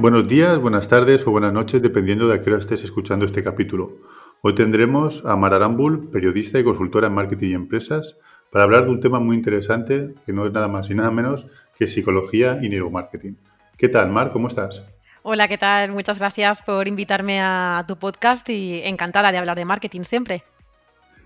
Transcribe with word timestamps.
Buenos 0.00 0.26
días, 0.26 0.58
buenas 0.58 0.88
tardes 0.88 1.26
o 1.26 1.30
buenas 1.30 1.52
noches, 1.52 1.82
dependiendo 1.82 2.26
de 2.26 2.34
a 2.34 2.40
qué 2.40 2.48
hora 2.48 2.58
estés 2.58 2.82
escuchando 2.84 3.26
este 3.26 3.44
capítulo. 3.44 3.98
Hoy 4.40 4.54
tendremos 4.54 5.22
a 5.26 5.36
Mar 5.36 5.52
Arambul, 5.52 6.08
periodista 6.08 6.58
y 6.58 6.64
consultora 6.64 7.08
en 7.08 7.12
marketing 7.12 7.50
y 7.50 7.52
empresas, 7.52 8.16
para 8.50 8.64
hablar 8.64 8.84
de 8.84 8.92
un 8.92 9.00
tema 9.00 9.20
muy 9.20 9.36
interesante 9.36 10.14
que 10.24 10.32
no 10.32 10.46
es 10.46 10.52
nada 10.52 10.68
más 10.68 10.88
y 10.88 10.94
nada 10.94 11.10
menos 11.10 11.44
que 11.76 11.86
psicología 11.86 12.60
y 12.62 12.70
neuromarketing. 12.70 13.36
¿Qué 13.76 13.90
tal, 13.90 14.08
Mar? 14.08 14.30
¿Cómo 14.32 14.48
estás? 14.48 14.82
Hola, 15.20 15.48
¿qué 15.48 15.58
tal? 15.58 15.92
Muchas 15.92 16.18
gracias 16.18 16.62
por 16.62 16.88
invitarme 16.88 17.38
a 17.42 17.84
tu 17.86 17.96
podcast 17.96 18.48
y 18.48 18.80
encantada 18.82 19.30
de 19.32 19.36
hablar 19.36 19.58
de 19.58 19.66
marketing 19.66 20.04
siempre. 20.04 20.44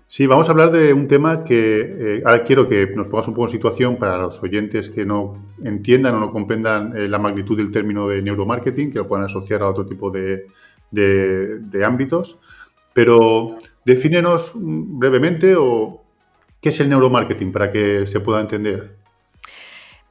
Sí, 0.07 0.27
vamos 0.27 0.47
a 0.47 0.51
hablar 0.51 0.71
de 0.71 0.93
un 0.93 1.07
tema 1.07 1.43
que 1.43 1.79
eh, 1.81 2.23
ahora 2.25 2.43
quiero 2.43 2.67
que 2.67 2.87
nos 2.95 3.07
pongas 3.07 3.27
un 3.27 3.33
poco 3.33 3.47
en 3.47 3.51
situación 3.51 3.97
para 3.97 4.17
los 4.17 4.41
oyentes 4.41 4.89
que 4.89 5.03
no 5.03 5.33
entiendan 5.63 6.15
o 6.15 6.19
no 6.19 6.31
comprendan 6.31 6.95
eh, 6.95 7.07
la 7.07 7.17
magnitud 7.17 7.57
del 7.57 7.71
término 7.71 8.07
de 8.07 8.21
neuromarketing, 8.21 8.91
que 8.91 8.99
lo 8.99 9.07
puedan 9.07 9.25
asociar 9.25 9.63
a 9.63 9.69
otro 9.69 9.85
tipo 9.85 10.11
de, 10.11 10.45
de 10.91 11.85
ámbitos. 11.85 12.39
Pero 12.93 13.57
defínenos 13.83 14.51
brevemente 14.55 15.55
o 15.57 16.03
qué 16.61 16.69
es 16.69 16.79
el 16.79 16.89
neuromarketing 16.89 17.51
para 17.51 17.71
que 17.71 18.07
se 18.07 18.19
pueda 18.19 18.41
entender. 18.41 19.04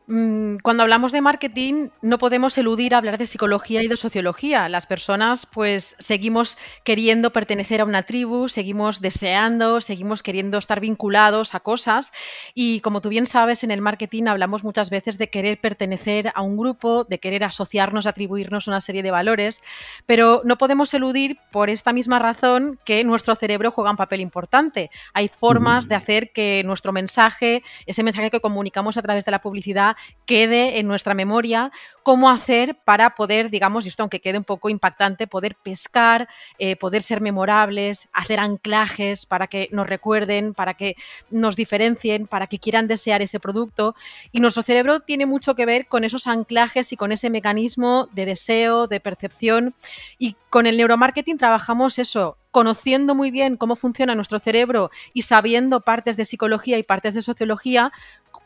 Mm, 0.06 0.56
cuando 0.58 0.82
hablamos 0.82 1.12
de 1.12 1.22
marketing 1.22 1.88
no 2.02 2.18
podemos 2.18 2.58
eludir 2.58 2.94
hablar 2.94 3.16
de 3.16 3.24
psicología 3.24 3.82
y 3.82 3.88
de 3.88 3.96
sociología. 3.96 4.68
Las 4.68 4.84
personas 4.84 5.46
pues 5.46 5.96
seguimos 5.98 6.58
queriendo 6.84 7.30
pertenecer 7.30 7.80
a 7.80 7.86
una 7.86 8.02
tribu, 8.02 8.50
seguimos 8.50 9.00
deseando, 9.00 9.80
seguimos 9.80 10.22
queriendo 10.22 10.58
estar 10.58 10.80
vinculados 10.80 11.54
a 11.54 11.60
cosas 11.60 12.12
y 12.52 12.80
como 12.80 13.00
tú 13.00 13.08
bien 13.08 13.24
sabes 13.24 13.64
en 13.64 13.70
el 13.70 13.80
marketing 13.80 14.24
hablamos 14.24 14.62
muchas 14.62 14.90
veces 14.90 15.16
de 15.16 15.30
querer 15.30 15.58
pertenecer 15.58 16.32
a 16.34 16.42
un 16.42 16.58
grupo, 16.58 17.04
de 17.04 17.18
querer 17.18 17.42
asociarnos, 17.42 18.06
atribuirnos 18.06 18.68
una 18.68 18.82
serie 18.82 19.02
de 19.02 19.10
valores, 19.10 19.62
pero 20.04 20.42
no 20.44 20.58
podemos 20.58 20.92
eludir 20.92 21.38
por 21.50 21.70
esta 21.70 21.94
misma 21.94 22.18
razón 22.18 22.78
que 22.84 23.04
nuestro 23.04 23.34
cerebro 23.36 23.70
juega 23.70 23.90
un 23.92 23.96
papel 23.96 24.20
importante. 24.20 24.90
Hay 25.14 25.28
formas 25.28 25.88
de 25.88 25.94
hacer 25.94 26.30
que 26.32 26.62
nuestro 26.66 26.92
mensaje, 26.92 27.62
ese 27.86 28.02
mensaje 28.02 28.30
que 28.30 28.40
comunicamos 28.40 28.98
a 28.98 29.02
través 29.02 29.24
de 29.24 29.30
la 29.30 29.40
publicidad, 29.40 29.93
quede 30.26 30.78
en 30.78 30.86
nuestra 30.86 31.14
memoria 31.14 31.70
cómo 32.02 32.30
hacer 32.30 32.76
para 32.84 33.14
poder, 33.14 33.50
digamos, 33.50 33.86
esto 33.86 34.02
aunque 34.02 34.20
quede 34.20 34.38
un 34.38 34.44
poco 34.44 34.68
impactante, 34.68 35.26
poder 35.26 35.56
pescar, 35.56 36.28
eh, 36.58 36.76
poder 36.76 37.02
ser 37.02 37.20
memorables, 37.20 38.08
hacer 38.12 38.40
anclajes 38.40 39.26
para 39.26 39.46
que 39.46 39.68
nos 39.72 39.86
recuerden, 39.86 40.54
para 40.54 40.74
que 40.74 40.96
nos 41.30 41.56
diferencien, 41.56 42.26
para 42.26 42.46
que 42.46 42.58
quieran 42.58 42.88
desear 42.88 43.22
ese 43.22 43.40
producto. 43.40 43.94
Y 44.32 44.40
nuestro 44.40 44.62
cerebro 44.62 45.00
tiene 45.00 45.26
mucho 45.26 45.54
que 45.54 45.66
ver 45.66 45.86
con 45.86 46.04
esos 46.04 46.26
anclajes 46.26 46.92
y 46.92 46.96
con 46.96 47.12
ese 47.12 47.30
mecanismo 47.30 48.08
de 48.12 48.26
deseo, 48.26 48.86
de 48.86 49.00
percepción. 49.00 49.74
Y 50.18 50.36
con 50.50 50.66
el 50.66 50.76
neuromarketing 50.76 51.38
trabajamos 51.38 51.98
eso, 51.98 52.36
conociendo 52.54 53.16
muy 53.16 53.32
bien 53.32 53.56
cómo 53.56 53.74
funciona 53.74 54.14
nuestro 54.14 54.38
cerebro 54.38 54.92
y 55.12 55.22
sabiendo 55.22 55.80
partes 55.80 56.16
de 56.16 56.24
psicología 56.24 56.78
y 56.78 56.84
partes 56.84 57.12
de 57.14 57.20
sociología, 57.20 57.90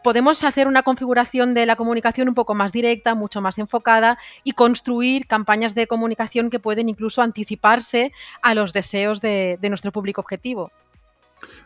podemos 0.03 0.43
hacer 0.45 0.67
una 0.67 0.83
configuración 0.83 1.53
de 1.53 1.67
la 1.67 1.77
comunicación 1.77 2.27
un 2.27 2.35
poco 2.35 2.55
más 2.55 2.73
directa, 2.73 3.15
mucho 3.15 3.43
más 3.43 3.59
enfocada 3.59 4.17
y 4.45 4.53
construir 4.53 5.27
campañas 5.27 5.75
de 5.75 5.87
comunicación 5.87 6.49
que 6.49 6.59
pueden 6.59 6.89
incluso 6.89 7.21
anticiparse 7.21 8.13
a 8.41 8.55
los 8.55 8.73
deseos 8.73 9.21
de, 9.21 9.59
nuestro 9.69 9.93
público 9.93 10.23
objetivo. 10.23 10.73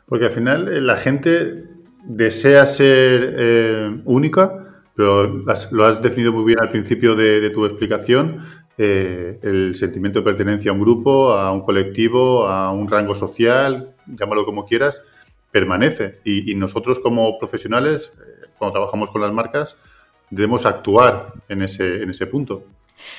Porque 0.06 0.24
al 0.24 0.32
final 0.32 0.66
eh, 0.66 0.80
la 0.80 0.96
gente 0.96 1.62
desea 2.02 2.66
ser 2.66 3.36
eh, 3.38 4.00
única, 4.04 4.82
pero 4.96 5.28
lo 5.28 5.86
has 5.86 6.02
definido 6.02 6.32
muy 6.32 6.44
bien 6.44 6.58
al 6.60 6.70
principio 6.70 7.14
de, 7.14 7.50
tu 7.50 7.64
explicación, 7.64 8.40
eh, 8.78 9.38
el 9.42 9.74
sentimiento 9.76 10.20
de 10.20 10.24
pertenencia 10.24 10.70
a 10.70 10.74
un 10.74 10.80
grupo, 10.80 11.32
a 11.32 11.52
un 11.52 11.60
colectivo, 11.60 12.46
a 12.46 12.72
un 12.72 12.88
rango 12.88 13.14
social, 13.14 13.94
llámalo 14.06 14.44
como 14.44 14.66
quieras, 14.66 15.02
permanece. 15.50 16.20
Y, 16.24 16.54
nosotros 16.54 16.98
como 16.98 17.38
profesionales, 17.38 18.12
eh, 18.18 18.46
cuando 18.58 18.74
trabajamos 18.74 19.10
con 19.10 19.20
las 19.20 19.32
marcas, 19.32 19.76
debemos 20.30 20.64
actuar 20.64 21.34
en 21.48 21.62
ese, 21.62 22.02
en 22.02 22.10
ese 22.10 22.26
punto. 22.26 22.64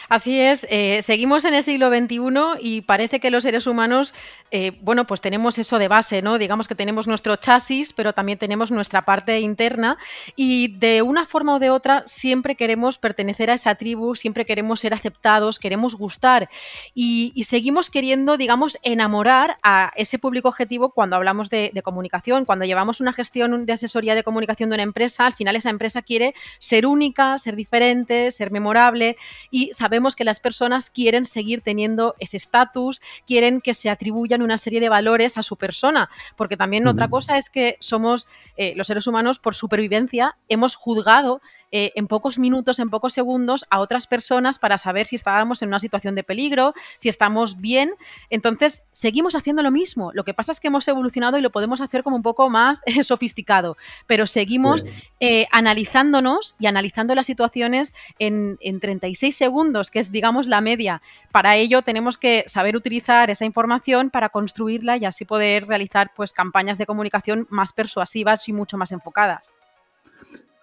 Así 0.09 0.39
es, 0.39 0.67
eh, 0.69 1.01
seguimos 1.01 1.45
en 1.45 1.53
el 1.53 1.63
siglo 1.63 1.89
XXI 1.89 2.19
y 2.59 2.81
parece 2.81 3.19
que 3.19 3.31
los 3.31 3.43
seres 3.43 3.67
humanos, 3.67 4.13
eh, 4.51 4.77
bueno, 4.81 5.07
pues 5.07 5.21
tenemos 5.21 5.57
eso 5.57 5.79
de 5.79 5.87
base, 5.87 6.21
¿no? 6.21 6.37
Digamos 6.37 6.67
que 6.67 6.75
tenemos 6.75 7.07
nuestro 7.07 7.35
chasis, 7.35 7.93
pero 7.93 8.13
también 8.13 8.37
tenemos 8.37 8.71
nuestra 8.71 9.01
parte 9.01 9.39
interna 9.39 9.97
y 10.35 10.69
de 10.77 11.01
una 11.01 11.25
forma 11.25 11.55
o 11.55 11.59
de 11.59 11.69
otra 11.69 12.03
siempre 12.05 12.55
queremos 12.55 12.97
pertenecer 12.97 13.51
a 13.51 13.55
esa 13.55 13.75
tribu, 13.75 14.15
siempre 14.15 14.45
queremos 14.45 14.79
ser 14.79 14.93
aceptados, 14.93 15.59
queremos 15.59 15.95
gustar 15.95 16.49
y, 16.93 17.33
seguimos 17.43 17.89
queriendo, 17.89 18.37
digamos, 18.37 18.79
enamorar 18.83 19.57
a 19.63 19.91
ese 19.95 20.17
público 20.17 20.47
objetivo 20.47 20.91
cuando 20.91 21.17
hablamos 21.17 21.49
de, 21.49 21.71
de 21.73 21.81
comunicación, 21.81 22.45
cuando 22.45 22.65
llevamos 22.65 23.01
una 23.01 23.13
gestión 23.13 23.65
de 23.65 23.73
asesoría 23.73 24.15
de 24.15 24.23
comunicación 24.23 24.69
de 24.69 24.75
una 24.75 24.83
empresa, 24.83 25.25
al 25.25 25.33
final 25.33 25.55
esa 25.55 25.69
empresa 25.69 26.01
quiere 26.01 26.33
ser 26.59 26.85
única, 26.85 27.37
ser 27.37 27.55
diferente, 27.55 28.31
ser 28.31 28.51
memorable 28.51 29.17
y 29.51 29.72
sabemos 29.73 30.15
que 30.15 30.23
las 30.23 30.39
personas 30.39 30.89
quieren 30.89 31.25
seguir 31.25 31.61
teniendo 31.61 32.15
ese 32.19 32.37
estatus, 32.37 33.01
quieren 33.27 33.61
que 33.61 33.73
se 33.73 33.89
atribuyan 33.89 34.41
una 34.41 34.57
serie 34.57 34.79
de 34.79 34.89
valores 34.89 35.37
a 35.37 35.43
su 35.43 35.57
persona, 35.57 36.09
porque 36.35 36.57
también 36.57 36.87
otra 36.87 37.09
cosa 37.09 37.37
es 37.37 37.49
que 37.49 37.77
somos 37.79 38.27
eh, 38.57 38.73
los 38.75 38.87
seres 38.87 39.07
humanos 39.07 39.39
por 39.39 39.55
supervivencia, 39.55 40.37
hemos 40.47 40.75
juzgado 40.75 41.41
eh, 41.75 41.91
en 41.95 42.07
pocos 42.07 42.37
minutos, 42.37 42.77
en 42.77 42.91
pocos 42.91 43.13
segundos 43.13 43.65
a 43.71 43.79
otras 43.79 44.05
personas 44.05 44.59
para 44.59 44.77
saber 44.77 45.07
si 45.07 45.15
estábamos 45.15 45.63
en 45.63 45.69
una 45.69 45.79
situación 45.79 46.13
de 46.13 46.23
peligro, 46.23 46.75
si 46.97 47.09
estamos 47.09 47.61
bien. 47.61 47.95
Entonces, 48.29 48.87
seguimos 48.91 49.35
haciendo 49.35 49.63
lo 49.63 49.71
mismo. 49.71 50.11
Lo 50.13 50.23
que 50.23 50.35
pasa 50.35 50.51
es 50.51 50.59
que 50.59 50.67
hemos 50.67 50.87
evolucionado 50.87 51.35
y 51.39 51.41
lo 51.41 51.49
podemos 51.49 51.81
hacer 51.81 52.03
como 52.03 52.15
un 52.15 52.21
poco 52.21 52.47
más 52.51 52.83
eh, 52.85 53.03
sofisticado, 53.03 53.75
pero 54.05 54.27
seguimos 54.27 54.85
eh, 55.19 55.47
analizándonos 55.51 56.55
y 56.59 56.67
analizando 56.67 57.15
las 57.15 57.25
situaciones 57.25 57.95
en, 58.19 58.59
en 58.61 58.79
36 58.79 59.35
segundos, 59.35 59.89
que 59.89 59.97
es, 59.97 60.11
digamos, 60.11 60.45
la 60.45 60.61
media. 60.61 61.01
Para 61.31 61.55
ello 61.55 61.81
tenemos 61.81 62.19
que 62.19 62.43
saber 62.45 62.75
utilizar 62.75 63.31
esa 63.31 63.45
información 63.45 64.11
para 64.11 64.29
construirla 64.29 64.97
y 64.97 65.05
así 65.05 65.25
poder 65.25 65.65
realizar 65.65 66.11
pues, 66.15 66.33
campañas 66.33 66.77
de 66.77 66.85
comunicación 66.85 67.47
más 67.49 67.73
persuasivas 67.73 68.47
y 68.47 68.53
mucho 68.53 68.77
más 68.77 68.91
enfocadas. 68.91 69.62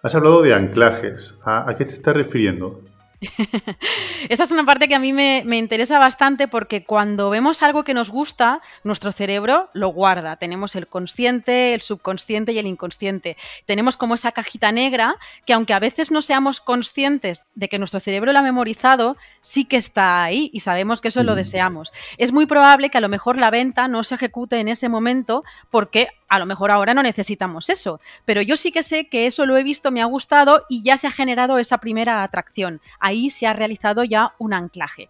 Has 0.03 0.15
hablado 0.15 0.41
de 0.41 0.53
anclajes. 0.53 1.35
¿A, 1.45 1.75
qué 1.77 1.85
te 1.85 1.93
estás 1.93 2.15
refiriendo? 2.15 2.81
Esta 4.29 4.45
es 4.45 4.51
una 4.51 4.65
parte 4.65 4.87
que 4.87 4.95
a 4.95 4.99
mí 4.99 5.13
me, 5.13 5.43
interesa 5.55 5.99
bastante 5.99 6.47
porque 6.47 6.83
cuando 6.83 7.29
vemos 7.29 7.61
algo 7.61 7.83
que 7.83 7.93
nos 7.93 8.09
gusta, 8.09 8.61
nuestro 8.83 9.11
cerebro 9.11 9.69
lo 9.73 9.89
guarda. 9.89 10.37
Tenemos 10.37 10.75
el 10.75 10.87
consciente, 10.87 11.75
el 11.75 11.81
subconsciente 11.81 12.51
y 12.51 12.57
el 12.57 12.65
inconsciente. 12.65 13.37
Tenemos 13.67 13.95
como 13.95 14.15
esa 14.15 14.31
cajita 14.31 14.71
negra 14.71 15.17
que 15.45 15.53
aunque 15.53 15.75
a 15.75 15.79
veces 15.79 16.09
no 16.09 16.23
seamos 16.23 16.61
conscientes 16.61 17.43
de 17.53 17.69
que 17.69 17.77
nuestro 17.77 17.99
cerebro 17.99 18.33
lo 18.33 18.39
ha 18.39 18.43
memorizado, 18.43 19.17
sí 19.41 19.65
que 19.65 19.77
está 19.77 20.23
ahí 20.23 20.49
y 20.51 20.61
sabemos 20.61 20.99
que 20.99 21.09
eso 21.09 21.21
lo 21.21 21.33
mm. 21.33 21.35
deseamos. 21.35 21.93
Es 22.17 22.31
muy 22.31 22.47
probable 22.47 22.89
que 22.89 22.97
a 22.97 23.01
lo 23.01 23.09
mejor 23.09 23.37
la 23.37 23.51
venta 23.51 23.87
no 23.87 24.03
se 24.03 24.15
ejecute 24.15 24.59
en 24.59 24.67
ese 24.67 24.89
momento 24.89 25.43
porque 25.69 26.07
a 26.31 26.39
lo 26.39 26.45
mejor 26.45 26.71
ahora 26.71 26.93
no 26.93 27.03
necesitamos 27.03 27.69
eso, 27.69 27.99
pero 28.23 28.41
yo 28.41 28.55
sí 28.55 28.71
que 28.71 28.83
sé 28.83 29.09
que 29.09 29.27
eso 29.27 29.45
lo 29.45 29.57
he 29.57 29.63
visto, 29.63 29.91
me 29.91 30.01
ha 30.01 30.05
gustado 30.05 30.63
y 30.69 30.81
ya 30.81 30.95
se 30.95 31.05
ha 31.05 31.11
generado 31.11 31.57
esa 31.57 31.79
primera 31.79 32.23
atracción. 32.23 32.79
Ahí 33.01 33.29
se 33.29 33.47
ha 33.47 33.53
realizado 33.53 34.05
ya 34.05 34.31
un 34.39 34.53
anclaje. 34.53 35.09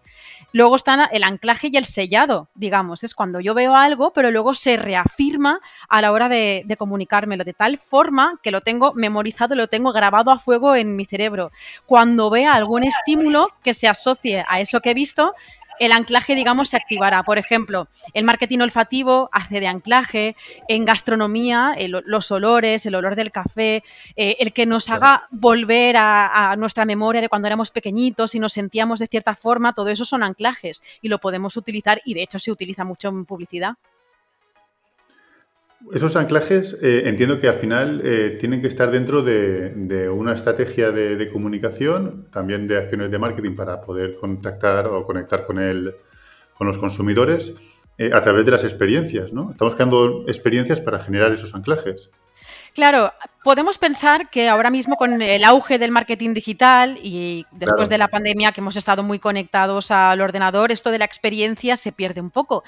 Luego 0.50 0.74
están 0.74 1.08
el 1.12 1.22
anclaje 1.22 1.68
y 1.70 1.76
el 1.76 1.84
sellado, 1.84 2.48
digamos, 2.56 3.04
es 3.04 3.14
cuando 3.14 3.38
yo 3.38 3.54
veo 3.54 3.76
algo, 3.76 4.12
pero 4.12 4.32
luego 4.32 4.56
se 4.56 4.76
reafirma 4.76 5.60
a 5.88 6.02
la 6.02 6.10
hora 6.10 6.28
de, 6.28 6.64
de 6.66 6.76
comunicármelo, 6.76 7.44
de 7.44 7.52
tal 7.52 7.78
forma 7.78 8.40
que 8.42 8.50
lo 8.50 8.60
tengo 8.60 8.92
memorizado, 8.94 9.54
lo 9.54 9.68
tengo 9.68 9.92
grabado 9.92 10.32
a 10.32 10.40
fuego 10.40 10.74
en 10.74 10.96
mi 10.96 11.04
cerebro. 11.04 11.52
Cuando 11.86 12.30
vea 12.30 12.52
algún 12.52 12.82
estímulo 12.82 13.46
que 13.62 13.74
se 13.74 13.86
asocie 13.86 14.42
a 14.48 14.58
eso 14.58 14.80
que 14.80 14.90
he 14.90 14.94
visto, 14.94 15.34
el 15.78 15.92
anclaje, 15.92 16.34
digamos, 16.34 16.70
se 16.70 16.76
activará. 16.76 17.22
Por 17.22 17.38
ejemplo, 17.38 17.88
el 18.14 18.24
marketing 18.24 18.60
olfativo 18.60 19.28
hace 19.32 19.60
de 19.60 19.66
anclaje, 19.66 20.36
en 20.68 20.84
gastronomía, 20.84 21.74
los 21.88 22.30
olores, 22.30 22.86
el 22.86 22.94
olor 22.94 23.16
del 23.16 23.30
café, 23.30 23.82
eh, 24.16 24.36
el 24.38 24.52
que 24.52 24.66
nos 24.66 24.88
haga 24.90 25.26
volver 25.30 25.96
a, 25.98 26.54
nuestra 26.56 26.84
memoria 26.84 27.20
de 27.20 27.28
cuando 27.28 27.46
éramos 27.46 27.70
pequeñitos 27.70 28.34
y 28.34 28.40
nos 28.40 28.52
sentíamos 28.52 28.98
de 28.98 29.06
cierta 29.06 29.34
forma, 29.34 29.72
todo 29.72 29.88
eso 29.88 30.04
son 30.04 30.22
anclajes 30.22 30.82
y 31.00 31.08
lo 31.08 31.18
podemos 31.18 31.56
utilizar 31.56 32.00
y 32.04 32.14
de 32.14 32.22
hecho 32.22 32.38
se 32.38 32.50
utiliza 32.50 32.84
mucho 32.84 33.08
en 33.08 33.24
publicidad. 33.24 33.74
Esos 35.92 36.16
anclajes 36.16 36.78
eh, 36.80 37.02
entiendo 37.06 37.38
que 37.38 37.48
al 37.48 37.54
final 37.54 38.00
eh, 38.04 38.36
tienen 38.40 38.62
que 38.62 38.68
estar 38.68 38.90
dentro 38.90 39.22
de, 39.22 40.08
una 40.10 40.32
estrategia 40.32 40.90
de, 40.90 41.28
comunicación, 41.30 42.28
también 42.32 42.66
de 42.66 42.78
acciones 42.78 43.10
de 43.10 43.18
marketing 43.18 43.54
para 43.54 43.80
poder 43.80 44.16
contactar 44.16 44.86
o 44.86 45.04
conectar 45.04 45.44
con, 45.44 45.58
el, 45.58 45.94
con 46.56 46.66
los 46.66 46.78
consumidores 46.78 47.54
eh, 47.98 48.10
a 48.12 48.22
través 48.22 48.46
de 48.46 48.52
las 48.52 48.64
experiencias. 48.64 49.32
¿no? 49.32 49.50
Estamos 49.50 49.74
creando 49.74 50.24
experiencias 50.26 50.80
para 50.80 50.98
generar 50.98 51.32
esos 51.32 51.54
anclajes. 51.54 52.10
Claro, 52.74 53.12
podemos 53.42 53.78
pensar 53.78 54.30
que 54.30 54.48
ahora 54.48 54.70
mismo 54.70 54.96
con 54.96 55.20
el 55.20 55.44
auge 55.44 55.78
del 55.78 55.90
marketing 55.90 56.32
digital 56.32 56.98
y 57.02 57.44
después 57.50 57.88
de 57.88 57.98
la 57.98 58.08
pandemia 58.08 58.52
que 58.52 58.60
hemos 58.60 58.76
estado 58.76 59.02
muy 59.02 59.18
conectados 59.18 59.90
al 59.90 60.20
ordenador, 60.20 60.70
esto 60.70 60.90
de 60.90 60.98
la 60.98 61.04
experiencia 61.04 61.76
se 61.76 61.92
pierde 61.92 62.20
un 62.20 62.30
poco. 62.30 62.62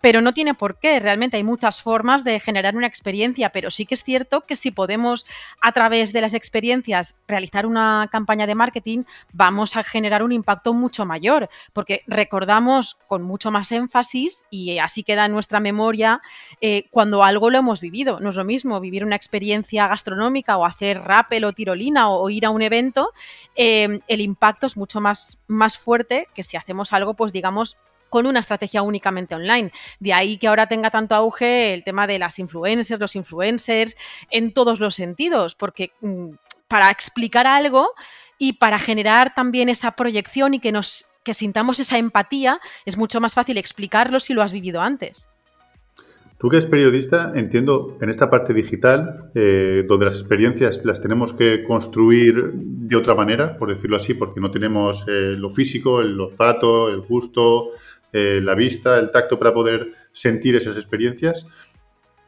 Pero 0.00 0.20
no 0.20 0.32
tiene 0.32 0.54
por 0.54 0.78
qué, 0.78 1.00
realmente 1.00 1.36
hay 1.36 1.44
muchas 1.44 1.82
formas 1.82 2.22
de 2.24 2.38
generar 2.38 2.76
una 2.76 2.86
experiencia, 2.86 3.50
pero 3.50 3.70
sí 3.70 3.86
que 3.86 3.94
es 3.94 4.04
cierto 4.04 4.42
que 4.42 4.56
si 4.56 4.70
podemos 4.70 5.26
a 5.60 5.72
través 5.72 6.12
de 6.12 6.20
las 6.20 6.34
experiencias 6.34 7.16
realizar 7.26 7.66
una 7.66 8.08
campaña 8.10 8.46
de 8.46 8.54
marketing, 8.54 9.04
vamos 9.32 9.76
a 9.76 9.82
generar 9.82 10.22
un 10.22 10.32
impacto 10.32 10.72
mucho 10.72 11.04
mayor, 11.04 11.50
porque 11.72 12.02
recordamos 12.06 12.96
con 13.08 13.22
mucho 13.22 13.50
más 13.50 13.72
énfasis 13.72 14.44
y 14.50 14.78
así 14.78 15.02
queda 15.02 15.26
en 15.26 15.32
nuestra 15.32 15.60
memoria 15.60 16.22
eh, 16.60 16.84
cuando 16.90 17.24
algo 17.24 17.50
lo 17.50 17.58
hemos 17.58 17.80
vivido. 17.80 18.20
No 18.20 18.30
es 18.30 18.36
lo 18.36 18.44
mismo 18.44 18.80
vivir 18.80 19.04
una 19.04 19.16
experiencia 19.16 19.88
gastronómica 19.88 20.19
o 20.20 20.64
hacer 20.64 21.00
rappel 21.02 21.44
o 21.44 21.52
tirolina 21.52 22.10
o, 22.10 22.28
ir 22.30 22.46
a 22.46 22.50
un 22.50 22.62
evento, 22.62 23.12
eh, 23.56 24.00
el 24.06 24.20
impacto 24.20 24.66
es 24.66 24.76
mucho 24.76 25.00
más, 25.00 25.42
más 25.46 25.78
fuerte 25.78 26.28
que 26.34 26.42
si 26.42 26.56
hacemos 26.56 26.92
algo, 26.92 27.14
pues 27.14 27.32
digamos, 27.32 27.76
con 28.10 28.26
una 28.26 28.40
estrategia 28.40 28.82
únicamente 28.82 29.34
online. 29.34 29.72
De 30.00 30.12
ahí 30.12 30.36
que 30.36 30.48
ahora 30.48 30.66
tenga 30.66 30.90
tanto 30.90 31.14
auge 31.14 31.72
el 31.72 31.84
tema 31.84 32.06
de 32.06 32.18
las 32.18 32.38
influencers, 32.38 33.00
los 33.00 33.16
influencers, 33.16 33.96
en 34.30 34.52
todos 34.52 34.80
los 34.80 34.94
sentidos, 34.94 35.54
porque 35.54 35.92
mm, 36.00 36.30
para 36.68 36.90
explicar 36.90 37.46
algo 37.46 37.94
y 38.36 38.54
para 38.54 38.78
generar 38.78 39.34
también 39.34 39.68
esa 39.68 39.92
proyección 39.92 40.54
y 40.54 40.60
que 40.60 40.72
nos 40.72 41.06
que 41.22 41.34
sintamos 41.34 41.78
esa 41.80 41.98
empatía, 41.98 42.60
es 42.86 42.96
mucho 42.96 43.20
más 43.20 43.34
fácil 43.34 43.58
explicarlo 43.58 44.20
si 44.20 44.32
lo 44.32 44.42
has 44.42 44.52
vivido 44.52 44.80
antes. 44.80 45.28
Tú 46.40 46.48
que 46.48 46.56
eres 46.56 46.64
periodista, 46.64 47.32
entiendo 47.34 47.98
en 48.00 48.08
esta 48.08 48.30
parte 48.30 48.54
digital, 48.54 49.30
eh, 49.34 49.84
donde 49.86 50.06
las 50.06 50.14
experiencias 50.14 50.82
las 50.86 51.02
tenemos 51.02 51.34
que 51.34 51.62
construir 51.64 52.52
de 52.54 52.96
otra 52.96 53.14
manera, 53.14 53.58
por 53.58 53.68
decirlo 53.68 53.96
así, 53.96 54.14
porque 54.14 54.40
no 54.40 54.50
tenemos 54.50 55.04
eh, 55.06 55.34
lo 55.36 55.50
físico, 55.50 56.00
el 56.00 56.18
olfato, 56.18 56.88
el 56.88 57.02
gusto, 57.02 57.72
eh, 58.10 58.40
la 58.42 58.54
vista, 58.54 58.98
el 58.98 59.10
tacto 59.10 59.38
para 59.38 59.52
poder 59.52 59.92
sentir 60.12 60.56
esas 60.56 60.78
experiencias. 60.78 61.46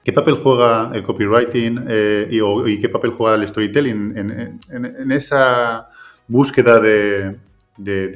¿Qué 0.05 0.13
papel 0.13 0.35
juega 0.35 0.91
el 0.93 1.03
copywriting 1.05 1.87
y, 2.29 2.81
qué 2.81 2.89
papel 2.91 3.13
juega 3.13 3.37
el 3.37 3.49
storytelling 3.49 4.19
en, 4.19 5.11
esa 5.11 5.89
búsqueda 6.29 6.81
de, 6.81 7.39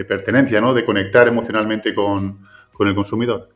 pertenencia, 0.07 0.61
¿no? 0.61 0.75
de 0.75 0.85
conectar 0.85 1.27
emocionalmente 1.27 1.95
con 1.95 2.39
el 2.81 2.95
consumidor? 2.95 3.56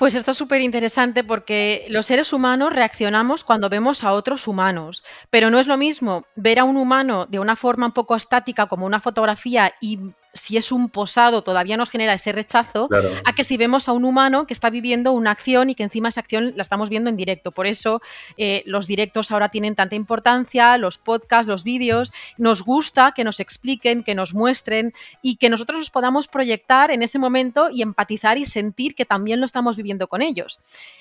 Pues 0.00 0.14
esto 0.14 0.30
es 0.30 0.38
súper 0.38 0.62
interesante 0.62 1.24
porque 1.24 1.84
los 1.90 2.06
seres 2.06 2.32
humanos 2.32 2.72
reaccionamos 2.72 3.44
cuando 3.44 3.68
vemos 3.68 4.02
a 4.02 4.14
otros 4.14 4.48
humanos, 4.48 5.04
pero 5.28 5.50
no 5.50 5.58
es 5.58 5.66
lo 5.66 5.76
mismo 5.76 6.24
ver 6.36 6.58
a 6.58 6.64
un 6.64 6.78
humano 6.78 7.26
de 7.26 7.38
una 7.38 7.54
forma 7.54 7.84
un 7.84 7.92
poco 7.92 8.16
estática 8.16 8.66
como 8.66 8.86
una 8.86 9.00
fotografía 9.02 9.74
y 9.78 9.98
si 10.32 10.56
es 10.56 10.72
un 10.72 10.88
posado 10.88 11.42
todavía 11.42 11.76
nos 11.76 11.90
genera 11.90 12.14
ese 12.14 12.32
rechazo, 12.32 12.88
a 13.24 13.32
que 13.34 13.44
si 13.44 13.56
vemos 13.56 13.88
a 13.88 13.92
un 13.92 14.04
humano 14.04 14.46
que 14.46 14.54
está 14.54 14.70
viviendo 14.70 15.12
una 15.12 15.30
acción 15.30 15.70
y 15.70 15.74
que 15.74 15.82
encima 15.82 16.08
esa 16.08 16.20
acción 16.20 16.52
la 16.56 16.62
estamos 16.62 16.90
viendo 16.90 17.10
en 17.10 17.16
directo. 17.16 17.52
Por 17.52 17.66
eso 17.66 18.00
eh, 18.36 18.62
los 18.66 18.86
directos 18.86 19.30
ahora 19.30 19.48
tienen 19.48 19.74
tanta 19.74 19.96
importancia, 19.96 20.76
los 20.78 20.98
podcasts, 20.98 21.48
los 21.48 21.64
vídeos, 21.64 22.12
nos 22.38 22.62
gusta 22.62 23.12
que 23.14 23.24
nos 23.24 23.40
expliquen, 23.40 24.02
que 24.02 24.14
nos 24.14 24.34
muestren 24.34 24.92
y 25.22 25.36
que 25.36 25.50
nosotros 25.50 25.78
nos 25.78 25.90
podamos 25.90 26.28
proyectar 26.28 26.90
en 26.90 27.02
ese 27.02 27.18
momento 27.18 27.68
y 27.70 27.82
empatizar 27.82 28.38
y 28.38 28.46
sentir 28.46 28.94
que 28.94 29.04
también 29.04 29.40
lo 29.40 29.46
estamos 29.46 29.76
viviendo 29.76 30.08
con 30.08 30.22
ellos. 30.22 30.60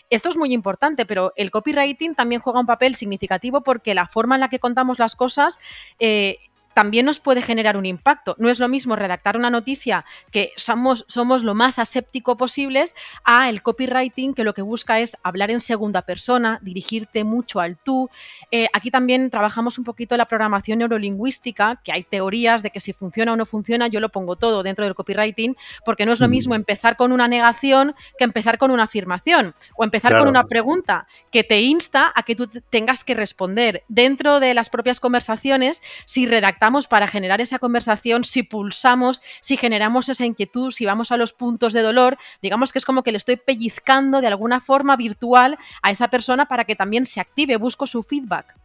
Esto 0.09 0.29
es 0.29 0.37
muy 0.37 0.53
importante, 0.53 1.05
pero 1.05 1.33
el 1.35 1.51
copywriting 1.51 2.15
también 2.15 2.41
juega 2.41 2.59
un 2.59 2.65
papel 2.65 2.95
significativo 2.95 3.61
porque 3.61 3.93
la 3.93 4.07
forma 4.07 4.35
en 4.35 4.41
la 4.41 4.49
que 4.49 4.59
contamos 4.59 4.99
las 4.99 5.15
cosas 5.15 5.59
eh, 5.99 6.37
también 6.79 7.05
nos 7.05 7.19
puede 7.19 7.41
generar 7.41 7.75
un 7.75 7.85
impacto. 7.85 8.37
No 8.39 8.49
es 8.49 8.57
lo 8.57 8.69
mismo 8.69 8.95
redactar 8.95 9.35
una 9.35 9.49
noticia 9.49 10.05
que 10.31 10.53
somos, 10.55 11.03
somos 11.09 11.43
lo 11.43 11.53
más 11.53 11.77
aséptico 11.77 12.37
posibles 12.37 12.95
a 13.25 13.49
el 13.49 13.61
copywriting 13.61 14.33
que 14.33 14.45
lo 14.45 14.53
que 14.53 14.61
busca 14.61 15.01
es 15.01 15.17
hablar 15.21 15.51
en 15.51 15.59
segunda 15.59 16.03
persona, 16.03 16.57
dirigirte 16.61 17.25
mucho 17.25 17.59
al 17.59 17.75
tú. 17.75 18.09
Eh, 18.49 18.69
aquí 18.71 18.91
también 18.91 19.29
trabajamos 19.29 19.77
un 19.77 19.83
poquito 19.83 20.15
la 20.15 20.25
programación 20.25 20.79
neurolingüística, 20.79 21.81
que 21.83 21.91
hay 21.91 22.03
teorías 22.03 22.63
de 22.63 22.69
que 22.69 22.79
si 22.79 22.93
funciona 22.93 23.33
o 23.33 23.35
no 23.35 23.45
funciona, 23.45 23.89
yo 23.89 23.99
lo 23.99 24.07
pongo 24.07 24.37
todo 24.37 24.63
dentro 24.63 24.85
del 24.85 24.95
copywriting, 24.95 25.57
porque 25.83 26.05
no 26.05 26.13
es 26.13 26.21
lo 26.21 26.29
mm. 26.29 26.31
mismo 26.31 26.55
empezar 26.55 26.95
con 26.95 27.11
una 27.11 27.27
negación 27.27 27.93
que 28.17 28.23
empezar 28.23 28.57
con 28.57 28.71
una 28.71 28.83
afirmación 28.83 29.53
o 29.75 29.83
empezar 29.83 30.17
con 30.17 30.29
una 30.29 30.45
pregunta 30.45 31.07
que 31.29 31.43
te 31.43 31.59
insta 31.59 32.13
a 32.15 32.23
que 32.23 32.37
tú 32.37 32.47
tengas 32.69 33.03
que 33.03 33.15
responder. 33.15 33.83
Dentro 33.89 34.39
de 34.39 34.53
las 34.53 34.69
propias 34.69 35.01
conversaciones, 35.01 35.81
si 36.05 36.25
redactamos 36.25 36.68
para 36.87 37.07
generar 37.07 37.41
esa 37.41 37.59
conversación, 37.59 38.23
si 38.23 38.43
pulsamos, 38.43 39.21
si 39.41 39.57
generamos 39.57 40.09
esa 40.09 40.25
inquietud, 40.25 40.71
si 40.71 40.85
vamos 40.85 41.11
a 41.11 41.17
los 41.17 41.33
puntos 41.33 41.73
de 41.73 41.81
dolor, 41.81 42.17
digamos 42.41 42.71
que 42.71 42.79
es 42.79 42.85
como 42.85 43.03
que 43.03 43.11
le 43.11 43.17
estoy 43.17 43.37
pellizcando 43.37 44.21
de 44.21 44.27
alguna 44.27 44.61
forma 44.61 44.95
virtual 44.95 45.57
a 45.81 45.91
esa 45.91 46.09
persona 46.09 46.45
para 46.45 46.65
que 46.65 46.75
también 46.75 47.05
se 47.05 47.19
active, 47.19 47.57
busco 47.57 47.87
su 47.87 48.03
feedback. 48.03 48.55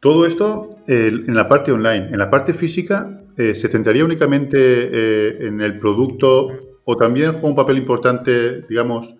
Todo 0.00 0.26
esto 0.26 0.68
en 0.86 1.34
la 1.34 1.48
parte 1.48 1.72
online. 1.72 2.10
En 2.12 2.18
la 2.18 2.30
parte 2.30 2.52
física, 2.52 3.22
eh, 3.36 3.54
¿se 3.54 3.68
centraría 3.68 4.04
únicamente 4.04 4.58
eh, 4.60 5.46
en 5.48 5.60
el 5.60 5.78
producto 5.78 6.50
o 6.84 6.96
también 6.96 7.32
juega 7.32 7.48
un 7.48 7.56
papel 7.56 7.78
importante, 7.78 8.62
digamos, 8.68 9.16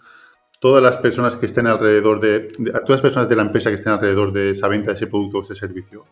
todas 0.61 0.83
las 0.83 0.97
personas 0.99 1.37
que 1.37 1.47
estén 1.47 1.67
alrededor 1.67 2.21
de, 2.21 2.49
de, 2.59 2.71
todas 2.71 2.91
las 2.91 3.01
personas 3.01 3.29
de 3.29 3.37
la 3.37 3.43
empresa 3.43 3.71
que 3.71 3.75
estén 3.75 3.93
alrededor 3.93 4.33
de 4.33 4.51
esa 4.51 4.69
venta 4.69 4.91
de 4.91 4.97
ese 4.97 5.07
producto 5.07 5.39
o 5.39 5.43
ese 5.43 5.55
servicio? 5.55 6.05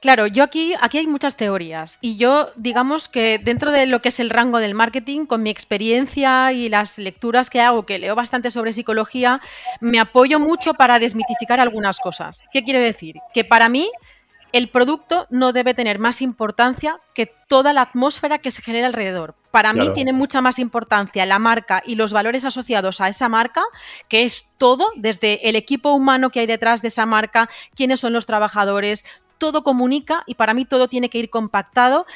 Claro, 0.00 0.26
yo 0.26 0.44
aquí, 0.44 0.74
aquí 0.80 0.98
hay 0.98 1.06
muchas 1.06 1.36
teorías 1.36 1.98
y 2.00 2.16
yo 2.16 2.50
digamos 2.56 3.08
que 3.08 3.40
dentro 3.42 3.72
de 3.72 3.86
lo 3.86 4.02
que 4.02 4.10
es 4.10 4.20
el 4.20 4.30
rango 4.30 4.58
del 4.58 4.74
marketing, 4.74 5.26
con 5.26 5.42
mi 5.42 5.50
experiencia 5.50 6.52
y 6.52 6.68
las 6.68 6.98
lecturas 6.98 7.50
que 7.50 7.60
hago, 7.60 7.86
que 7.86 7.98
leo 7.98 8.14
bastante 8.14 8.50
sobre 8.50 8.72
psicología, 8.72 9.40
me 9.80 9.98
apoyo 9.98 10.38
mucho 10.38 10.74
para 10.74 10.98
desmitificar 10.98 11.60
algunas 11.60 11.98
cosas. 11.98 12.42
¿Qué 12.52 12.62
quiere 12.62 12.80
decir? 12.80 13.16
Que 13.32 13.44
para 13.44 13.68
mí 13.68 13.90
el 14.52 14.68
producto 14.68 15.26
no 15.30 15.52
debe 15.52 15.74
tener 15.74 15.98
más 15.98 16.22
importancia 16.22 16.98
que 17.14 17.26
toda 17.26 17.72
la 17.72 17.82
atmósfera 17.82 18.38
que 18.38 18.50
se 18.50 18.62
genera 18.62 18.86
alrededor. 18.86 19.34
Para 19.50 19.72
mí 19.72 19.90
tiene 19.92 20.12
mucha 20.12 20.40
más 20.40 20.58
importancia 20.58 21.26
la 21.26 21.38
marca 21.38 21.82
y 21.84 21.94
los 21.94 22.12
valores 22.12 22.44
asociados 22.44 23.00
a 23.00 23.08
esa 23.08 23.28
marca, 23.28 23.62
que 24.08 24.24
es 24.24 24.52
todo, 24.58 24.86
desde 24.96 25.48
el 25.48 25.56
equipo 25.56 25.92
humano 25.92 26.30
que 26.30 26.40
hay 26.40 26.46
detrás 26.46 26.82
de 26.82 26.88
esa 26.88 27.06
marca, 27.06 27.48
quiénes 27.74 28.00
son 28.00 28.12
los 28.12 28.26
trabajadores, 28.26 29.04
todo 29.38 29.62
comunica 29.62 30.22
y 30.26 30.34
para 30.34 30.54
mí 30.54 30.64
todo 30.64 30.88
tiene 30.88 31.10
que 31.10 31.18
ir 31.18 31.30
compactado 31.30 32.06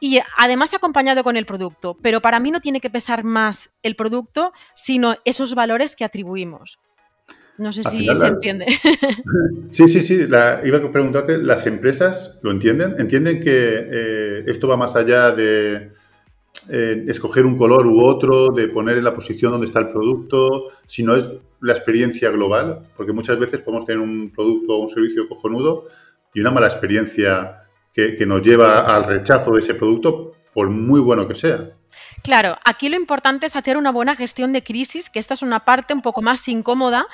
y 0.00 0.20
además 0.36 0.74
acompañado 0.74 1.24
con 1.24 1.36
el 1.36 1.46
producto. 1.46 1.96
Pero 2.02 2.20
para 2.20 2.40
mí 2.40 2.50
no 2.50 2.60
tiene 2.60 2.80
que 2.80 2.90
pesar 2.90 3.24
más 3.24 3.78
el 3.82 3.96
producto, 3.96 4.52
sino 4.74 5.16
esos 5.24 5.54
valores 5.54 5.96
que 5.96 6.04
atribuimos. 6.04 6.78
No 7.58 7.72
sé 7.72 7.82
si 7.84 8.06
se 8.14 8.26
entiende. 8.26 8.66
Sí, 9.70 9.88
sí, 9.88 10.00
sí. 10.00 10.14
iba 10.14 10.60
a 10.60 10.92
preguntarte, 10.92 11.38
¿las 11.38 11.66
empresas 11.66 12.38
lo 12.42 12.50
entienden? 12.50 12.96
¿Entienden 12.98 13.40
que 13.40 13.50
eh, 13.50 14.44
esto 14.46 14.68
va 14.68 14.76
más 14.76 14.94
allá 14.94 15.32
de 15.32 15.90
eh, 16.68 17.04
escoger 17.08 17.44
un 17.44 17.56
color 17.56 17.86
u 17.86 18.04
otro, 18.04 18.50
de 18.50 18.68
poner 18.68 18.98
en 18.98 19.04
la 19.04 19.14
posición 19.14 19.52
donde 19.52 19.66
está 19.66 19.80
el 19.80 19.88
producto, 19.88 20.68
sino 20.86 21.16
es 21.16 21.30
la 21.60 21.72
experiencia 21.72 22.30
global? 22.30 22.82
Porque 22.96 23.12
muchas 23.12 23.38
veces 23.38 23.60
podemos 23.60 23.86
tener 23.86 24.00
un 24.00 24.30
producto 24.30 24.74
o 24.74 24.82
un 24.82 24.88
servicio 24.88 25.28
cojonudo, 25.28 25.88
y 26.36 26.40
una 26.40 26.50
mala 26.50 26.66
experiencia 26.66 27.62
que, 27.94 28.26
nos 28.26 28.42
lleva 28.42 28.94
al 28.94 29.04
rechazo 29.04 29.52
de 29.52 29.60
ese 29.60 29.72
producto, 29.72 30.34
por 30.52 30.68
muy 30.68 31.00
bueno 31.00 31.26
que 31.26 31.34
sea. 31.34 31.70
Claro, 32.22 32.58
aquí 32.64 32.88
lo 32.88 32.96
importante 32.96 33.46
es 33.46 33.54
hacer 33.54 33.76
una 33.76 33.92
buena 33.92 34.16
gestión 34.16 34.52
de 34.52 34.62
crisis, 34.64 35.10
que 35.10 35.20
esta 35.20 35.34
es 35.34 35.42
una 35.42 35.64
parte 35.64 35.94
un 35.94 36.02
poco 36.02 36.22
más 36.22 36.48
incómoda 36.48 37.06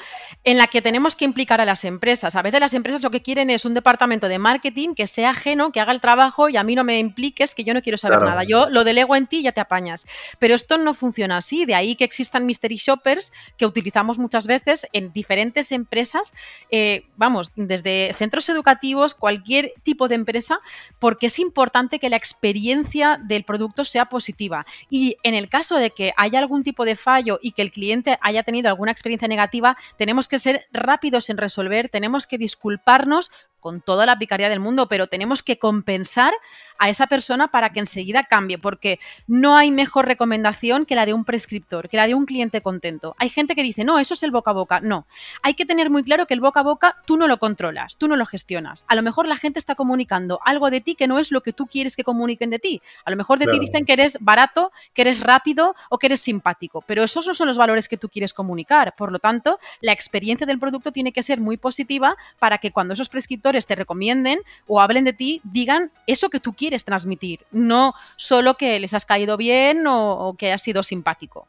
en 0.42 0.56
la 0.56 0.68
que 0.68 0.80
tenemos 0.80 1.16
que 1.16 1.24
implicar 1.24 1.60
a 1.60 1.66
las 1.66 1.84
empresas. 1.84 2.34
A 2.34 2.42
veces 2.42 2.60
las 2.60 2.72
empresas 2.72 3.02
lo 3.02 3.10
que 3.10 3.20
quieren 3.20 3.50
es 3.50 3.64
un 3.64 3.74
departamento 3.74 4.28
de 4.28 4.38
marketing 4.38 4.94
que 4.94 5.06
sea 5.06 5.30
ajeno, 5.30 5.70
que 5.70 5.80
haga 5.80 5.92
el 5.92 6.00
trabajo 6.00 6.48
y 6.48 6.56
a 6.56 6.62
mí 6.62 6.74
no 6.74 6.82
me 6.82 6.98
impliques, 6.98 7.54
que 7.54 7.64
yo 7.64 7.74
no 7.74 7.82
quiero 7.82 7.98
saber 7.98 8.22
nada. 8.22 8.42
Yo 8.48 8.70
lo 8.70 8.84
delego 8.84 9.14
en 9.14 9.26
ti 9.26 9.38
y 9.38 9.42
ya 9.42 9.52
te 9.52 9.60
apañas. 9.60 10.06
Pero 10.38 10.54
esto 10.54 10.78
no 10.78 10.94
funciona 10.94 11.36
así, 11.36 11.66
de 11.66 11.74
ahí 11.74 11.94
que 11.94 12.04
existan 12.04 12.46
mystery 12.46 12.76
shoppers 12.76 13.32
que 13.58 13.66
utilizamos 13.66 14.18
muchas 14.18 14.46
veces 14.46 14.86
en 14.92 15.12
diferentes 15.12 15.72
empresas, 15.72 16.32
eh, 16.70 17.04
vamos, 17.16 17.52
desde 17.54 18.14
centros 18.14 18.48
educativos, 18.48 19.14
cualquier 19.14 19.74
tipo 19.82 20.08
de 20.08 20.14
empresa, 20.14 20.60
porque 20.98 21.26
es 21.26 21.38
importante 21.38 21.98
que 21.98 22.08
la 22.08 22.16
experiencia 22.16 23.18
del 23.22 23.44
producto 23.44 23.84
sea 23.84 24.06
positiva. 24.06 24.64
Y 24.90 25.16
en 25.22 25.34
el 25.34 25.48
caso 25.48 25.76
de 25.76 25.90
que 25.90 26.12
haya 26.16 26.38
algún 26.38 26.62
tipo 26.62 26.84
de 26.84 26.96
fallo 26.96 27.38
y 27.42 27.52
que 27.52 27.62
el 27.62 27.70
cliente 27.70 28.18
haya 28.20 28.42
tenido 28.42 28.68
alguna 28.68 28.92
experiencia 28.92 29.28
negativa, 29.28 29.76
tenemos 29.96 30.28
que 30.28 30.38
ser 30.38 30.66
rápidos 30.72 31.30
en 31.30 31.36
resolver, 31.36 31.88
tenemos 31.88 32.26
que 32.26 32.38
disculparnos 32.38 33.30
con 33.62 33.80
toda 33.80 34.04
la 34.06 34.18
picardía 34.18 34.48
del 34.48 34.58
mundo, 34.58 34.88
pero 34.88 35.06
tenemos 35.06 35.42
que 35.42 35.56
compensar 35.56 36.34
a 36.78 36.88
esa 36.88 37.06
persona 37.06 37.48
para 37.48 37.70
que 37.70 37.78
enseguida 37.78 38.24
cambie, 38.24 38.58
porque 38.58 38.98
no 39.28 39.56
hay 39.56 39.70
mejor 39.70 40.04
recomendación 40.06 40.84
que 40.84 40.96
la 40.96 41.06
de 41.06 41.14
un 41.14 41.24
prescriptor, 41.24 41.88
que 41.88 41.96
la 41.96 42.08
de 42.08 42.14
un 42.14 42.26
cliente 42.26 42.60
contento. 42.60 43.14
Hay 43.18 43.28
gente 43.28 43.54
que 43.54 43.62
dice, 43.62 43.84
no, 43.84 44.00
eso 44.00 44.14
es 44.14 44.22
el 44.24 44.32
boca 44.32 44.50
a 44.50 44.54
boca. 44.54 44.80
No, 44.80 45.06
hay 45.42 45.54
que 45.54 45.64
tener 45.64 45.90
muy 45.90 46.02
claro 46.02 46.26
que 46.26 46.34
el 46.34 46.40
boca 46.40 46.60
a 46.60 46.64
boca 46.64 46.96
tú 47.06 47.16
no 47.16 47.28
lo 47.28 47.38
controlas, 47.38 47.96
tú 47.96 48.08
no 48.08 48.16
lo 48.16 48.26
gestionas. 48.26 48.84
A 48.88 48.96
lo 48.96 49.02
mejor 49.02 49.28
la 49.28 49.36
gente 49.36 49.60
está 49.60 49.76
comunicando 49.76 50.40
algo 50.44 50.70
de 50.70 50.80
ti 50.80 50.96
que 50.96 51.06
no 51.06 51.20
es 51.20 51.30
lo 51.30 51.42
que 51.42 51.52
tú 51.52 51.66
quieres 51.66 51.94
que 51.94 52.02
comuniquen 52.04 52.50
de 52.50 52.58
ti. 52.58 52.82
A 53.04 53.10
lo 53.10 53.16
mejor 53.16 53.38
de 53.38 53.46
ti 53.46 53.60
dicen 53.60 53.84
que 53.84 53.92
eres 53.92 54.18
barato, 54.20 54.61
que 54.94 55.02
eres 55.02 55.20
rápido 55.20 55.74
o 55.90 55.98
que 55.98 56.06
eres 56.06 56.20
simpático, 56.20 56.84
pero 56.86 57.02
esos 57.02 57.26
no 57.26 57.34
son 57.34 57.48
los 57.48 57.58
valores 57.58 57.88
que 57.88 57.96
tú 57.96 58.08
quieres 58.08 58.32
comunicar. 58.32 58.94
Por 58.96 59.10
lo 59.10 59.18
tanto, 59.18 59.58
la 59.80 59.92
experiencia 59.92 60.46
del 60.46 60.58
producto 60.58 60.92
tiene 60.92 61.12
que 61.12 61.22
ser 61.22 61.40
muy 61.40 61.56
positiva 61.56 62.16
para 62.38 62.58
que 62.58 62.70
cuando 62.70 62.94
esos 62.94 63.08
prescriptores 63.08 63.66
te 63.66 63.74
recomienden 63.74 64.40
o 64.66 64.80
hablen 64.80 65.04
de 65.04 65.12
ti, 65.12 65.40
digan 65.44 65.90
eso 66.06 66.28
que 66.28 66.40
tú 66.40 66.52
quieres 66.52 66.84
transmitir, 66.84 67.40
no 67.50 67.94
solo 68.16 68.54
que 68.54 68.78
les 68.78 68.94
has 68.94 69.04
caído 69.04 69.36
bien 69.36 69.84
o, 69.86 70.34
que 70.38 70.52
has 70.52 70.62
sido 70.62 70.82
simpático. 70.82 71.46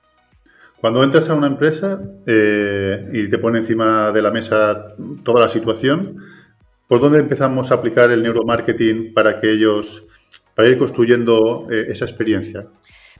Cuando 0.80 1.04
entras 1.04 1.30
a 1.30 1.34
una 1.34 1.48
empresa 1.48 2.00
eh, 2.28 3.06
y 3.14 3.30
te 3.30 3.38
pone 3.38 3.60
encima 3.60 4.12
de 4.12 4.22
la 4.22 4.32
mesa 4.32 4.96
toda 5.24 5.40
la 5.40 5.48
situación, 5.48 6.18
¿por 6.88 7.00
dónde 7.00 7.20
empezamos 7.20 7.72
a 7.72 7.76
aplicar 7.76 8.12
el 8.12 8.22
neuromarketing 8.22 9.14
para 9.14 9.40
que 9.40 9.52
ellos, 9.52 10.06
para 10.56 10.68
ir 10.68 10.78
construyendo 10.78 11.68
eh, 11.72 11.86
esa 11.88 12.06
experiencia? 12.06 12.68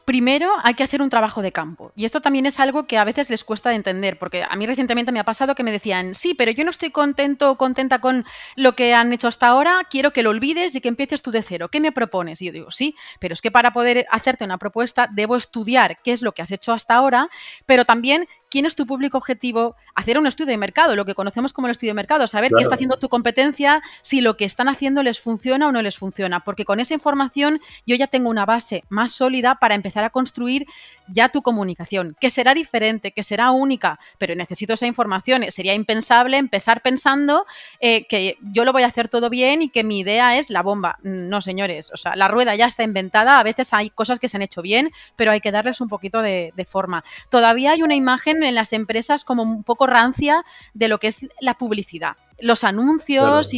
Primero 0.06 0.52
hay 0.64 0.74
que 0.74 0.84
hacer 0.84 1.02
un 1.02 1.10
trabajo 1.10 1.42
de 1.42 1.52
campo. 1.52 1.92
Y 1.96 2.06
esto 2.06 2.22
también 2.22 2.46
es 2.46 2.60
algo 2.60 2.84
que 2.86 2.98
a 2.98 3.04
veces 3.04 3.30
les 3.30 3.44
cuesta 3.44 3.70
de 3.70 3.76
entender, 3.76 4.20
porque 4.20 4.44
a 4.44 4.56
mí 4.56 4.66
recientemente 4.66 5.12
me 5.12 5.20
ha 5.20 5.24
pasado 5.24 5.56
que 5.56 5.64
me 5.64 5.72
decían, 5.72 6.16
sí, 6.16 6.34
pero 6.34 6.52
yo 6.52 6.64
no 6.64 6.72
estoy 6.72 6.92
contento 6.92 7.52
o 7.52 7.58
contenta 7.58 8.00
con 8.00 8.26
lo 8.56 8.76
que 8.76 8.94
han 8.94 9.14
hecho 9.14 9.28
hasta 9.28 9.48
ahora, 9.48 9.88
quiero 9.90 10.12
que 10.12 10.24
lo 10.24 10.32
olvides 10.32 10.76
y 10.76 10.82
que 10.82 10.90
empieces 10.90 11.22
tú 11.22 11.32
de 11.32 11.44
cero. 11.44 11.70
¿Qué 11.70 11.80
me 11.80 11.92
propones? 11.92 12.42
Y 12.42 12.48
yo 12.48 12.52
digo, 12.52 12.72
sí, 12.72 12.96
pero 13.20 13.34
es 13.34 13.42
que 13.42 13.52
para 13.52 13.72
poder 13.74 14.06
hacerte 14.10 14.44
una 14.44 14.58
propuesta 14.58 15.08
debo 15.12 15.36
estudiar 15.36 16.00
qué 16.04 16.12
es 16.12 16.22
lo 16.22 16.34
que 16.34 16.42
has 16.42 16.52
hecho 16.52 16.74
hasta 16.74 16.96
ahora, 16.96 17.30
pero 17.66 17.86
también 17.86 18.28
quién 18.54 18.68
es 18.68 18.76
tu 18.76 18.86
público 18.86 19.18
objetivo, 19.18 19.76
hacer 19.96 20.20
un 20.20 20.28
estudio 20.28 20.52
de 20.52 20.58
mercado, 20.58 20.96
lo 20.96 21.06
que 21.06 21.16
conocemos 21.16 21.54
como 21.54 21.66
el 21.66 21.72
estudio 21.72 21.90
de 21.90 21.96
mercado, 21.96 22.28
saber 22.28 22.52
qué 22.56 22.62
está 22.62 22.76
haciendo 22.76 22.98
tu 22.98 23.10
competencia, 23.10 23.82
si 24.04 24.22
lo 24.22 24.38
que 24.38 24.46
están 24.46 24.70
haciendo 24.70 25.02
les 25.02 25.20
funciona 25.20 25.68
o 25.68 25.72
no 25.72 25.82
les 25.82 25.98
funciona, 25.98 26.42
porque 26.42 26.64
con 26.64 26.80
esa 26.80 26.94
información 26.94 27.62
yo 27.88 27.96
ya 27.96 28.06
tengo 28.06 28.30
una 28.30 28.46
base 28.46 28.84
más 28.90 29.12
sólida 29.12 29.56
para 29.56 29.74
empezar 29.74 30.04
a 30.04 30.12
construir 30.12 30.68
ya 31.08 31.30
tu 31.30 31.42
comunicación, 31.42 32.16
que 32.20 32.30
será 32.30 32.54
diferente, 32.54 33.12
que 33.12 33.24
será 33.24 33.52
única, 33.52 34.00
pero 34.18 34.36
necesito 34.36 34.74
esa 34.74 34.88
información. 34.88 35.44
Sería 35.50 35.74
impensable 35.74 36.38
empezar 36.38 36.82
pensando 36.82 37.46
eh, 37.80 38.06
que 38.08 38.38
yo 38.42 38.66
lo 38.66 38.72
voy 38.72 38.84
a 38.84 38.88
hacer 38.88 39.10
todo 39.10 39.30
bien 39.30 39.62
y 39.62 39.70
que 39.70 39.84
mi 39.84 40.00
idea 40.00 40.38
es 40.38 40.50
la 40.50 40.62
bomba. 40.62 41.00
No, 41.04 41.42
señores, 41.42 41.92
o 41.92 41.98
sea, 41.98 42.16
la 42.16 42.28
rueda 42.28 42.56
ya 42.56 42.68
está 42.68 42.84
inventada, 42.84 43.40
a 43.40 43.44
veces 43.44 43.74
hay 43.74 43.90
cosas 43.90 44.20
que 44.20 44.30
se 44.30 44.38
han 44.38 44.44
hecho 44.44 44.62
bien, 44.62 44.92
pero 45.16 45.32
hay 45.32 45.42
que 45.42 45.52
darles 45.52 45.82
un 45.82 45.90
poquito 45.90 46.22
de, 46.22 46.54
forma. 46.66 47.04
Todavía 47.30 47.72
hay 47.72 47.84
una 47.84 47.96
imagen 47.96 48.43
en 48.44 48.56
las 48.56 48.74
empresas 48.74 49.24
como 49.24 49.44
un 49.44 49.64
poco 49.64 49.88
rancia 49.88 50.44
de 50.74 50.88
lo 50.88 51.00
que 51.00 51.08
es 51.08 51.28
la 51.40 51.56
publicidad. 51.56 52.18
Los 52.40 52.64
anuncios 52.64 53.52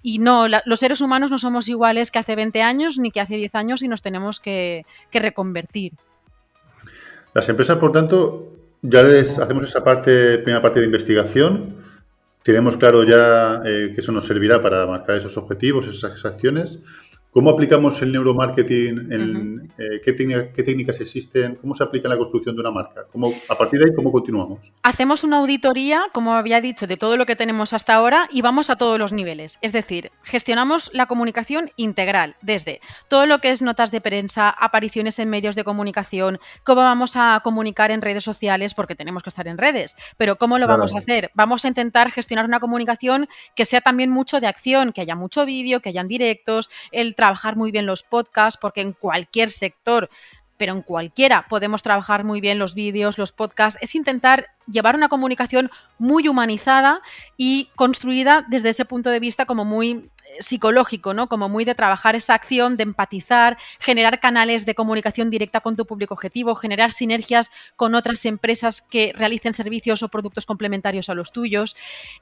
y 0.00 0.18
no, 0.18 0.46
los 0.48 0.80
seres 0.80 1.00
humanos 1.00 1.30
no 1.30 1.38
somos 1.38 1.68
iguales 1.68 2.10
que 2.10 2.18
hace 2.18 2.36
20 2.36 2.62
años 2.62 2.98
ni 2.98 3.10
que 3.10 3.20
hace 3.20 3.36
10 3.36 3.54
años 3.54 3.82
y 3.82 3.88
nos 3.88 4.02
tenemos 4.02 4.40
que 4.40 4.84
reconvertir. 5.12 5.92
Las 7.34 7.48
empresas, 7.48 7.78
por 7.78 7.92
tanto, 7.92 8.52
ya 8.82 9.02
les 9.02 9.38
hacemos 9.38 9.64
esa 9.64 9.84
parte, 9.84 10.38
primera 10.38 10.62
parte 10.62 10.80
de 10.80 10.86
investigación. 10.86 11.76
Tenemos 12.42 12.76
claro 12.76 13.04
ya 13.04 13.60
eh, 13.64 13.92
que 13.94 14.00
eso 14.00 14.12
nos 14.12 14.26
servirá 14.26 14.62
para 14.62 14.86
marcar 14.86 15.16
esos 15.16 15.36
objetivos, 15.36 15.86
esas 15.86 16.24
acciones. 16.24 16.80
¿Cómo 17.30 17.50
aplicamos 17.50 18.00
el 18.00 18.10
neuromarketing? 18.10 19.12
En, 19.12 19.72
eh, 19.76 20.00
¿qué, 20.02 20.12
técnicas 20.14 20.98
existen? 20.98 21.56
¿Cómo 21.56 21.74
se 21.74 21.84
aplica 21.84 22.08
en 22.08 22.12
la 22.12 22.16
construcción 22.16 22.56
de 22.56 22.62
una 22.62 22.70
marca? 22.70 23.02
¿Cómo, 23.12 23.30
a 23.50 23.54
partir 23.54 23.78
de 23.80 23.90
ahí, 23.90 23.94
¿cómo 23.94 24.10
continuamos? 24.10 24.72
Hacemos 24.82 25.24
una 25.24 25.36
auditoría, 25.36 26.06
como 26.14 26.32
había 26.32 26.62
dicho, 26.62 26.86
de 26.86 26.96
todo 26.96 27.18
lo 27.18 27.26
que 27.26 27.36
tenemos 27.36 27.74
hasta 27.74 27.94
ahora 27.94 28.28
y 28.32 28.40
vamos 28.40 28.70
a 28.70 28.76
todos 28.76 28.98
los 28.98 29.12
niveles. 29.12 29.58
Es 29.60 29.72
decir, 29.72 30.10
gestionamos 30.22 30.90
la 30.94 31.04
comunicación 31.04 31.70
integral, 31.76 32.36
desde 32.40 32.80
todo 33.08 33.26
lo 33.26 33.40
que 33.40 33.50
es 33.50 33.60
notas 33.60 33.90
de 33.90 34.00
prensa, 34.00 34.48
apariciones 34.48 35.18
en 35.18 35.28
medios 35.28 35.54
de 35.54 35.64
comunicación, 35.64 36.38
cómo 36.64 36.80
vamos 36.80 37.12
a 37.14 37.42
comunicar 37.44 37.90
en 37.90 38.00
redes 38.00 38.24
sociales, 38.24 38.72
porque 38.72 38.94
tenemos 38.94 39.22
que 39.22 39.28
estar 39.28 39.46
en 39.48 39.58
redes, 39.58 39.96
pero 40.16 40.36
¿cómo 40.36 40.58
lo 40.58 40.66
vamos 40.66 40.94
a 40.94 40.98
hacer? 40.98 41.30
Vamos 41.34 41.66
a 41.66 41.68
intentar 41.68 42.10
gestionar 42.10 42.46
una 42.46 42.58
comunicación 42.58 43.28
que 43.54 43.66
sea 43.66 43.82
también 43.82 44.08
mucho 44.08 44.40
de 44.40 44.46
acción, 44.46 44.92
que 44.92 45.02
haya 45.02 45.14
mucho 45.14 45.44
vídeo, 45.44 45.80
que 45.80 45.90
hayan 45.90 46.08
directos, 46.08 46.70
el 46.90 47.14
trabajar 47.18 47.56
muy 47.56 47.72
bien 47.72 47.84
los 47.84 48.04
podcasts, 48.04 48.58
porque 48.60 48.80
en 48.80 48.92
cualquier 48.92 49.50
sector 49.50 50.08
pero 50.56 50.74
en 50.74 50.82
cualquiera 50.82 51.46
podemos 51.48 51.82
trabajar 51.82 52.24
muy 52.24 52.40
bien 52.40 52.58
los 52.58 52.74
vídeos, 52.74 53.16
los 53.16 53.32
podcasts, 53.32 53.78
es 53.80 53.94
intentar 53.94 54.48
llevar 54.66 54.96
una 54.96 55.08
comunicación 55.08 55.70
muy 55.98 56.28
humanizada 56.28 57.00
y 57.36 57.70
construida 57.76 58.44
desde 58.48 58.70
ese 58.70 58.84
punto 58.84 59.08
de 59.10 59.20
vista 59.20 59.46
como 59.46 59.64
muy 59.64 60.10
psicológico, 60.40 61.14
¿no? 61.14 61.28
Como 61.28 61.48
muy 61.48 61.64
de 61.64 61.74
trabajar 61.74 62.16
esa 62.16 62.34
acción, 62.34 62.76
de 62.76 62.84
empatizar, 62.84 63.56
generar 63.78 64.20
canales 64.20 64.66
de 64.66 64.74
comunicación 64.74 65.30
directa 65.30 65.60
con 65.60 65.76
tu 65.76 65.86
público 65.86 66.14
objetivo, 66.14 66.54
generar 66.54 66.92
sinergias 66.92 67.50
con 67.76 67.94
otras 67.94 68.24
empresas 68.24 68.80
que 68.80 69.12
realicen 69.14 69.52
servicios 69.52 70.02
o 70.02 70.08
productos 70.08 70.46
complementarios 70.46 71.08
a 71.08 71.14
los 71.14 71.32
tuyos. 71.32 71.76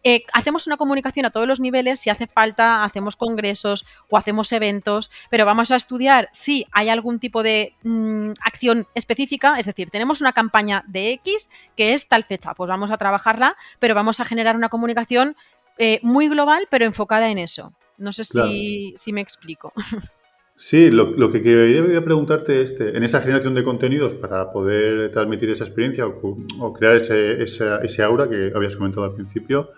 Eh, 0.05 0.25
hacemos 0.33 0.67
una 0.67 0.77
comunicación 0.77 1.27
a 1.27 1.31
todos 1.31 1.47
los 1.47 1.61
niveles, 1.61 2.01
si 2.01 2.11
hace 2.11 2.27
falta, 2.27 2.85
hacemos 2.85 3.17
congresos 3.17 3.87
o 4.09 4.17
hacemos 4.17 4.53
eventos, 4.53 5.11
pero 5.31 5.45
vamos 5.45 5.71
a 5.71 5.77
estudiar 5.77 6.29
si 6.33 6.67
hay 6.73 6.89
algún 6.89 7.19
tipo 7.19 7.43
de 7.43 7.75
mm, 7.83 8.33
acción 8.43 8.87
específica, 8.95 9.59
es 9.59 9.67
decir, 9.67 9.91
tenemos 9.91 10.21
una 10.21 10.33
campaña 10.33 10.85
de 10.87 11.13
X 11.13 11.51
que 11.77 11.95
es 11.95 12.09
tal 12.09 12.25
fecha, 12.25 12.55
pues 12.55 12.69
vamos 12.69 12.91
a 12.91 12.99
trabajarla, 12.99 13.57
pero 13.79 13.95
vamos 13.95 14.21
a 14.21 14.25
generar 14.25 14.57
una 14.57 14.69
comunicación 14.69 15.37
eh, 15.79 16.01
muy 16.03 16.29
global, 16.29 16.67
pero 16.71 16.85
enfocada 16.85 17.29
en 17.29 17.39
eso. 17.39 17.73
No 17.99 18.13
sé 18.13 18.25
si, 18.25 19.13
me 19.13 19.21
explico. 19.21 19.73
Sí, 20.59 20.91
lo, 20.91 21.31
que 21.31 21.43
quería 21.43 22.03
preguntarte 22.03 22.63
es, 22.63 22.71
este, 22.71 22.97
en 22.97 23.05
esa 23.05 23.21
generación 23.21 23.53
de 23.53 23.63
contenidos 23.63 24.15
para 24.15 24.51
poder 24.53 25.11
transmitir 25.11 25.51
esa 25.51 25.65
experiencia 25.65 26.07
o, 26.07 26.73
crear 26.73 26.97
ese, 26.97 27.43
ese, 27.43 28.03
aura 28.03 28.27
que 28.27 28.53
habías 28.55 28.75
comentado 28.75 29.05
al 29.05 29.13
principio, 29.13 29.73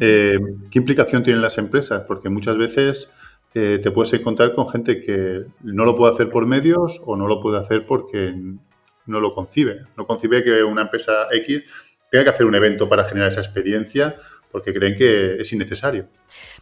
eh, 0.00 0.36
¿qué 0.68 0.80
implicación 0.80 1.22
tienen 1.22 1.40
las 1.40 1.58
empresas? 1.58 2.02
Porque 2.08 2.28
muchas 2.28 2.56
veces 2.58 3.08
eh, 3.54 3.78
te 3.82 3.90
puedes 3.90 4.12
encontrar 4.12 4.54
con 4.54 4.68
gente 4.68 5.00
que 5.00 5.46
no 5.62 5.84
lo 5.84 5.96
puede 5.96 6.12
hacer 6.12 6.28
por 6.28 6.44
medios 6.44 7.00
o 7.06 7.16
no 7.16 7.28
lo 7.28 7.40
puede 7.40 7.58
hacer 7.58 7.86
porque 7.86 8.34
no 9.06 9.20
lo 9.20 9.34
concibe. 9.34 9.82
No 9.96 10.06
concibe 10.06 10.42
que 10.44 10.62
una 10.62 10.82
empresa 10.82 11.28
X 11.30 11.62
tenga 12.10 12.24
que 12.24 12.30
hacer 12.30 12.46
un 12.46 12.54
evento 12.54 12.88
para 12.88 13.04
generar 13.04 13.30
esa 13.30 13.40
experiencia 13.40 14.16
porque 14.56 14.72
creen 14.72 14.94
que 14.96 15.34
es 15.42 15.52
innecesario. 15.52 16.08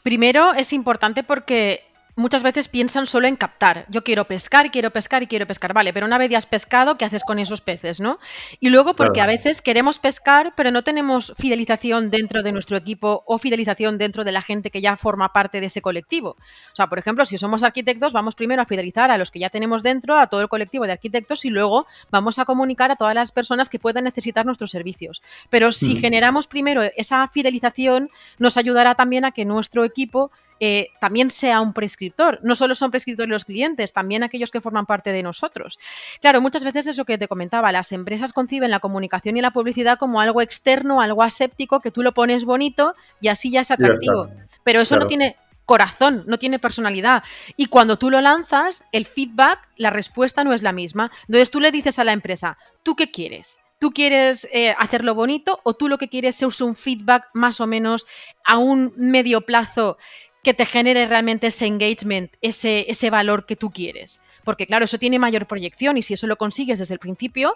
Primero 0.02 0.52
es 0.52 0.72
importante 0.72 1.22
porque 1.22 1.84
muchas 2.16 2.42
veces 2.42 2.68
piensan 2.68 3.06
solo 3.06 3.26
en 3.26 3.36
captar. 3.36 3.86
Yo 3.88 4.04
quiero 4.04 4.24
pescar, 4.24 4.70
quiero 4.70 4.90
pescar 4.90 5.22
y 5.22 5.26
quiero 5.26 5.46
pescar. 5.46 5.72
Vale, 5.72 5.92
pero 5.92 6.06
una 6.06 6.18
vez 6.18 6.30
ya 6.30 6.38
has 6.38 6.46
pescado, 6.46 6.96
¿qué 6.96 7.04
haces 7.04 7.24
con 7.24 7.38
esos 7.38 7.60
peces, 7.60 8.00
no? 8.00 8.18
Y 8.60 8.70
luego 8.70 8.94
porque 8.94 9.20
a 9.20 9.26
veces 9.26 9.62
queremos 9.62 9.98
pescar, 9.98 10.54
pero 10.56 10.70
no 10.70 10.82
tenemos 10.82 11.34
fidelización 11.36 12.10
dentro 12.10 12.42
de 12.42 12.52
nuestro 12.52 12.76
equipo 12.76 13.24
o 13.26 13.38
fidelización 13.38 13.98
dentro 13.98 14.24
de 14.24 14.32
la 14.32 14.42
gente 14.42 14.70
que 14.70 14.80
ya 14.80 14.96
forma 14.96 15.32
parte 15.32 15.60
de 15.60 15.66
ese 15.66 15.82
colectivo. 15.82 16.30
O 16.30 16.76
sea, 16.76 16.86
por 16.88 16.98
ejemplo, 16.98 17.24
si 17.24 17.38
somos 17.38 17.62
arquitectos, 17.62 18.12
vamos 18.12 18.34
primero 18.34 18.62
a 18.62 18.66
fidelizar 18.66 19.10
a 19.10 19.18
los 19.18 19.30
que 19.30 19.38
ya 19.38 19.50
tenemos 19.50 19.82
dentro, 19.82 20.18
a 20.18 20.28
todo 20.28 20.40
el 20.40 20.48
colectivo 20.48 20.86
de 20.86 20.92
arquitectos 20.92 21.44
y 21.44 21.50
luego 21.50 21.86
vamos 22.10 22.38
a 22.38 22.44
comunicar 22.44 22.90
a 22.90 22.96
todas 22.96 23.14
las 23.14 23.32
personas 23.32 23.68
que 23.68 23.78
puedan 23.78 24.04
necesitar 24.04 24.46
nuestros 24.46 24.70
servicios. 24.70 25.22
Pero 25.50 25.72
si 25.72 25.94
mm. 25.94 25.98
generamos 25.98 26.46
primero 26.46 26.82
esa 26.96 27.26
fidelización, 27.28 28.10
nos 28.38 28.56
ayudará 28.56 28.94
también 28.94 29.24
a 29.24 29.32
que 29.32 29.44
nuestro 29.44 29.84
equipo 29.84 30.30
eh, 30.66 30.88
también 30.98 31.28
sea 31.28 31.60
un 31.60 31.74
prescriptor. 31.74 32.40
No 32.42 32.54
solo 32.54 32.74
son 32.74 32.90
prescriptores 32.90 33.28
los 33.28 33.44
clientes, 33.44 33.92
también 33.92 34.22
aquellos 34.22 34.50
que 34.50 34.62
forman 34.62 34.86
parte 34.86 35.12
de 35.12 35.22
nosotros. 35.22 35.78
Claro, 36.22 36.40
muchas 36.40 36.64
veces 36.64 36.86
eso 36.86 37.04
que 37.04 37.18
te 37.18 37.28
comentaba, 37.28 37.70
las 37.70 37.92
empresas 37.92 38.32
conciben 38.32 38.70
la 38.70 38.80
comunicación 38.80 39.36
y 39.36 39.42
la 39.42 39.50
publicidad 39.50 39.98
como 39.98 40.22
algo 40.22 40.40
externo, 40.40 41.02
algo 41.02 41.22
aséptico, 41.22 41.80
que 41.80 41.90
tú 41.90 42.02
lo 42.02 42.14
pones 42.14 42.46
bonito 42.46 42.94
y 43.20 43.28
así 43.28 43.50
ya 43.50 43.60
es 43.60 43.70
atractivo. 43.70 44.30
Pero 44.62 44.80
eso 44.80 44.98
no 44.98 45.06
tiene 45.06 45.36
corazón, 45.66 46.24
no 46.26 46.38
tiene 46.38 46.58
personalidad. 46.58 47.22
Y 47.58 47.66
cuando 47.66 47.98
tú 47.98 48.10
lo 48.10 48.22
lanzas, 48.22 48.88
el 48.90 49.04
feedback, 49.04 49.58
la 49.76 49.90
respuesta 49.90 50.44
no 50.44 50.54
es 50.54 50.62
la 50.62 50.72
misma. 50.72 51.10
Entonces 51.28 51.50
tú 51.50 51.60
le 51.60 51.72
dices 51.72 51.98
a 51.98 52.04
la 52.04 52.12
empresa, 52.12 52.56
¿tú 52.82 52.96
qué 52.96 53.10
quieres? 53.10 53.58
¿Tú 53.78 53.90
quieres 53.90 54.48
eh, 54.50 54.74
hacerlo 54.78 55.14
bonito 55.14 55.60
o 55.62 55.74
tú 55.74 55.88
lo 55.88 55.98
que 55.98 56.08
quieres 56.08 56.40
es 56.40 56.60
un 56.62 56.74
feedback 56.74 57.24
más 57.34 57.60
o 57.60 57.66
menos 57.66 58.06
a 58.46 58.56
un 58.56 58.94
medio 58.96 59.42
plazo 59.42 59.98
que 60.44 60.54
te 60.54 60.64
genere 60.64 61.08
realmente 61.08 61.48
ese 61.48 61.66
engagement, 61.66 62.30
ese, 62.40 62.84
ese 62.88 63.10
valor 63.10 63.46
que 63.46 63.56
tú 63.56 63.70
quieres. 63.70 64.20
porque 64.44 64.66
claro, 64.66 64.84
eso 64.84 64.98
tiene 64.98 65.18
mayor 65.18 65.46
proyección 65.46 65.96
y 65.96 66.02
si 66.02 66.14
eso 66.14 66.26
lo 66.26 66.36
consigues 66.36 66.78
desde 66.78 66.94
el 66.94 67.00
principio, 67.00 67.54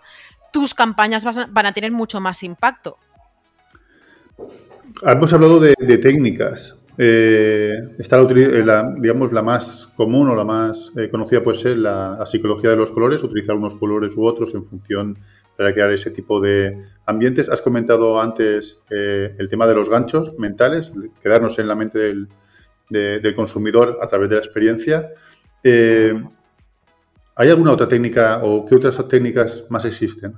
tus 0.52 0.74
campañas 0.74 1.22
van 1.22 1.66
a 1.66 1.72
tener 1.72 1.92
mucho 1.92 2.18
más 2.18 2.42
impacto. 2.42 2.96
Hemos 5.02 5.32
hablado 5.32 5.60
de, 5.60 5.98
técnicas. 5.98 6.76
Eh, 6.96 7.74
está 7.98 8.18
eh, 8.20 8.62
la, 8.64 8.92
digamos, 8.98 9.32
la 9.32 9.42
más 9.42 9.86
común 9.94 10.30
o 10.30 10.34
la 10.34 10.44
más 10.44 10.90
eh, 10.96 11.08
conocida 11.08 11.44
puede 11.44 11.58
ser 11.58 11.76
la, 11.76 12.24
psicología 12.26 12.70
de 12.70 12.76
los 12.76 12.90
colores, 12.90 13.22
utilizar 13.22 13.54
unos 13.54 13.74
colores 13.74 14.16
u 14.16 14.24
otros 14.24 14.52
en 14.54 14.64
función 14.64 15.18
para 15.56 15.72
crear 15.72 15.92
ese 15.92 16.10
tipo 16.10 16.40
de 16.40 16.84
ambientes. 17.06 17.48
Has 17.48 17.62
comentado 17.62 18.20
antes 18.20 18.82
el 18.90 19.48
tema 19.48 19.66
de 19.66 19.74
los 19.74 19.88
ganchos 19.88 20.36
mentales, 20.38 20.92
quedarnos 21.22 21.58
en 21.58 21.68
la 21.68 21.74
mente 21.74 21.98
del, 21.98 22.28
del 22.88 23.34
consumidor 23.34 23.98
a 24.00 24.06
través 24.06 24.28
de 24.28 24.36
la 24.36 24.40
experiencia. 24.40 25.10
¿Hay 27.38 27.50
alguna 27.50 27.72
otra 27.72 27.86
técnica 27.86 28.40
o 28.42 28.66
qué 28.66 28.74
otras 28.74 29.06
técnicas 29.08 29.64
más 29.68 29.84
existen? 29.84 30.34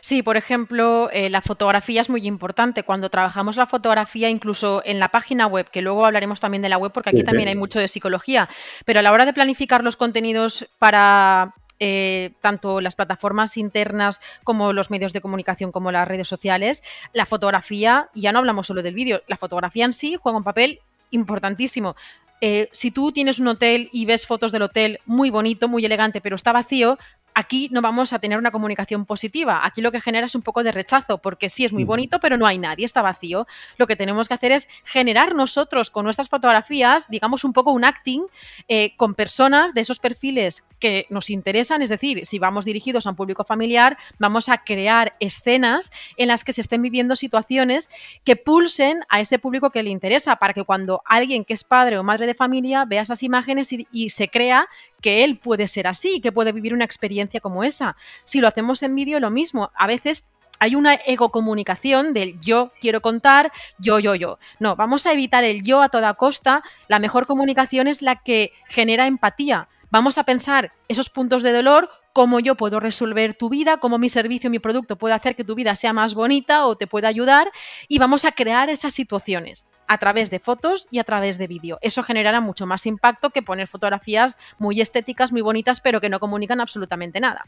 Sí, 0.00 0.22
por 0.22 0.36
ejemplo, 0.36 1.08
eh, 1.12 1.30
la 1.30 1.40
fotografía 1.40 2.00
es 2.00 2.10
muy 2.10 2.26
importante. 2.26 2.82
Cuando 2.82 3.10
trabajamos 3.10 3.56
la 3.56 3.66
fotografía, 3.66 4.28
incluso 4.28 4.82
en 4.84 4.98
la 4.98 5.08
página 5.08 5.46
web, 5.46 5.70
que 5.70 5.82
luego 5.82 6.04
hablaremos 6.04 6.40
también 6.40 6.62
de 6.62 6.68
la 6.68 6.78
web, 6.78 6.92
porque 6.92 7.10
aquí 7.10 7.22
también 7.22 7.48
hay 7.48 7.54
mucho 7.54 7.78
de 7.78 7.88
psicología, 7.88 8.48
pero 8.84 9.00
a 9.00 9.02
la 9.02 9.12
hora 9.12 9.24
de 9.24 9.32
planificar 9.32 9.82
los 9.84 9.96
contenidos 9.96 10.68
para 10.78 11.54
eh, 11.78 12.32
tanto 12.40 12.80
las 12.80 12.94
plataformas 12.94 13.56
internas 13.56 14.20
como 14.44 14.72
los 14.72 14.90
medios 14.90 15.12
de 15.12 15.20
comunicación 15.20 15.72
como 15.72 15.90
las 15.90 16.06
redes 16.06 16.28
sociales, 16.28 16.82
la 17.12 17.26
fotografía, 17.26 18.08
ya 18.14 18.32
no 18.32 18.40
hablamos 18.40 18.66
solo 18.66 18.82
del 18.82 18.94
vídeo, 18.94 19.22
la 19.26 19.36
fotografía 19.36 19.84
en 19.84 19.92
sí 19.92 20.16
juega 20.20 20.38
un 20.38 20.44
papel 20.44 20.80
importantísimo. 21.12 21.96
Eh, 22.40 22.68
si 22.72 22.90
tú 22.90 23.12
tienes 23.12 23.38
un 23.38 23.46
hotel 23.46 23.88
y 23.92 24.04
ves 24.04 24.26
fotos 24.26 24.50
del 24.50 24.62
hotel 24.62 24.98
muy 25.06 25.30
bonito, 25.30 25.68
muy 25.68 25.84
elegante, 25.84 26.20
pero 26.20 26.34
está 26.34 26.50
vacío, 26.50 26.98
aquí 27.34 27.68
no 27.72 27.82
vamos 27.82 28.12
a 28.12 28.18
tener 28.18 28.38
una 28.38 28.50
comunicación 28.50 29.04
positiva. 29.06 29.64
Aquí 29.64 29.80
lo 29.80 29.92
que 29.92 30.00
genera 30.00 30.26
es 30.26 30.34
un 30.34 30.42
poco 30.42 30.62
de 30.62 30.72
rechazo, 30.72 31.18
porque 31.18 31.48
sí 31.48 31.64
es 31.64 31.72
muy 31.72 31.84
bonito, 31.84 32.20
pero 32.20 32.36
no 32.36 32.46
hay 32.46 32.58
nadie, 32.58 32.84
está 32.84 33.02
vacío. 33.02 33.46
Lo 33.78 33.86
que 33.86 33.96
tenemos 33.96 34.28
que 34.28 34.34
hacer 34.34 34.52
es 34.52 34.68
generar 34.84 35.34
nosotros 35.34 35.90
con 35.90 36.04
nuestras 36.04 36.28
fotografías, 36.28 37.08
digamos, 37.08 37.44
un 37.44 37.52
poco 37.52 37.72
un 37.72 37.84
acting 37.84 38.22
eh, 38.68 38.94
con 38.96 39.14
personas 39.14 39.74
de 39.74 39.80
esos 39.80 39.98
perfiles 39.98 40.64
que 40.78 41.06
nos 41.10 41.30
interesan, 41.30 41.80
es 41.82 41.90
decir, 41.90 42.26
si 42.26 42.38
vamos 42.38 42.64
dirigidos 42.64 43.06
a 43.06 43.10
un 43.10 43.16
público 43.16 43.44
familiar, 43.44 43.96
vamos 44.18 44.48
a 44.48 44.58
crear 44.58 45.14
escenas 45.20 45.92
en 46.16 46.28
las 46.28 46.42
que 46.44 46.52
se 46.52 46.60
estén 46.60 46.82
viviendo 46.82 47.14
situaciones 47.14 47.88
que 48.24 48.36
pulsen 48.36 49.04
a 49.08 49.20
ese 49.20 49.38
público 49.38 49.70
que 49.70 49.82
le 49.82 49.90
interesa, 49.90 50.36
para 50.36 50.54
que 50.54 50.64
cuando 50.64 51.02
alguien 51.04 51.44
que 51.44 51.54
es 51.54 51.64
padre 51.64 51.98
o 51.98 52.02
madre 52.02 52.26
de 52.26 52.34
familia 52.34 52.84
vea 52.84 53.02
esas 53.02 53.22
imágenes 53.22 53.68
y 53.72 54.10
se 54.10 54.28
crea 54.28 54.68
que 55.02 55.24
él 55.24 55.36
puede 55.36 55.68
ser 55.68 55.86
así, 55.86 56.20
que 56.20 56.32
puede 56.32 56.52
vivir 56.52 56.72
una 56.72 56.84
experiencia 56.86 57.40
como 57.40 57.64
esa. 57.64 57.96
Si 58.24 58.40
lo 58.40 58.48
hacemos 58.48 58.82
en 58.82 58.94
vídeo, 58.94 59.20
lo 59.20 59.30
mismo. 59.30 59.70
A 59.74 59.86
veces 59.86 60.24
hay 60.58 60.76
una 60.76 60.94
egocomunicación 60.94 62.14
del 62.14 62.40
yo 62.40 62.70
quiero 62.80 63.02
contar, 63.02 63.52
yo, 63.78 63.98
yo, 63.98 64.14
yo. 64.14 64.38
No, 64.60 64.76
vamos 64.76 65.06
a 65.06 65.12
evitar 65.12 65.42
el 65.42 65.62
yo 65.62 65.82
a 65.82 65.88
toda 65.88 66.14
costa. 66.14 66.62
La 66.86 67.00
mejor 67.00 67.26
comunicación 67.26 67.88
es 67.88 68.00
la 68.00 68.22
que 68.22 68.52
genera 68.68 69.08
empatía. 69.08 69.68
Vamos 69.90 70.18
a 70.18 70.24
pensar 70.24 70.70
esos 70.88 71.10
puntos 71.10 71.42
de 71.42 71.52
dolor, 71.52 71.90
cómo 72.12 72.40
yo 72.40 72.54
puedo 72.54 72.80
resolver 72.80 73.34
tu 73.34 73.48
vida, 73.48 73.78
cómo 73.78 73.98
mi 73.98 74.08
servicio, 74.08 74.50
mi 74.50 74.58
producto 74.58 74.96
puede 74.96 75.14
hacer 75.14 75.34
que 75.34 75.44
tu 75.44 75.54
vida 75.54 75.74
sea 75.74 75.92
más 75.92 76.14
bonita 76.14 76.66
o 76.66 76.76
te 76.76 76.86
pueda 76.86 77.08
ayudar 77.08 77.50
y 77.88 77.98
vamos 77.98 78.24
a 78.24 78.32
crear 78.32 78.70
esas 78.70 78.94
situaciones 78.94 79.68
a 79.88 79.98
través 79.98 80.30
de 80.30 80.38
fotos 80.38 80.86
y 80.90 80.98
a 80.98 81.04
través 81.04 81.38
de 81.38 81.46
vídeo. 81.46 81.78
Eso 81.82 82.02
generará 82.02 82.40
mucho 82.40 82.66
más 82.66 82.86
impacto 82.86 83.30
que 83.30 83.42
poner 83.42 83.68
fotografías 83.68 84.36
muy 84.58 84.80
estéticas, 84.80 85.32
muy 85.32 85.42
bonitas, 85.42 85.80
pero 85.80 86.00
que 86.00 86.08
no 86.08 86.20
comunican 86.20 86.60
absolutamente 86.60 87.20
nada. 87.20 87.46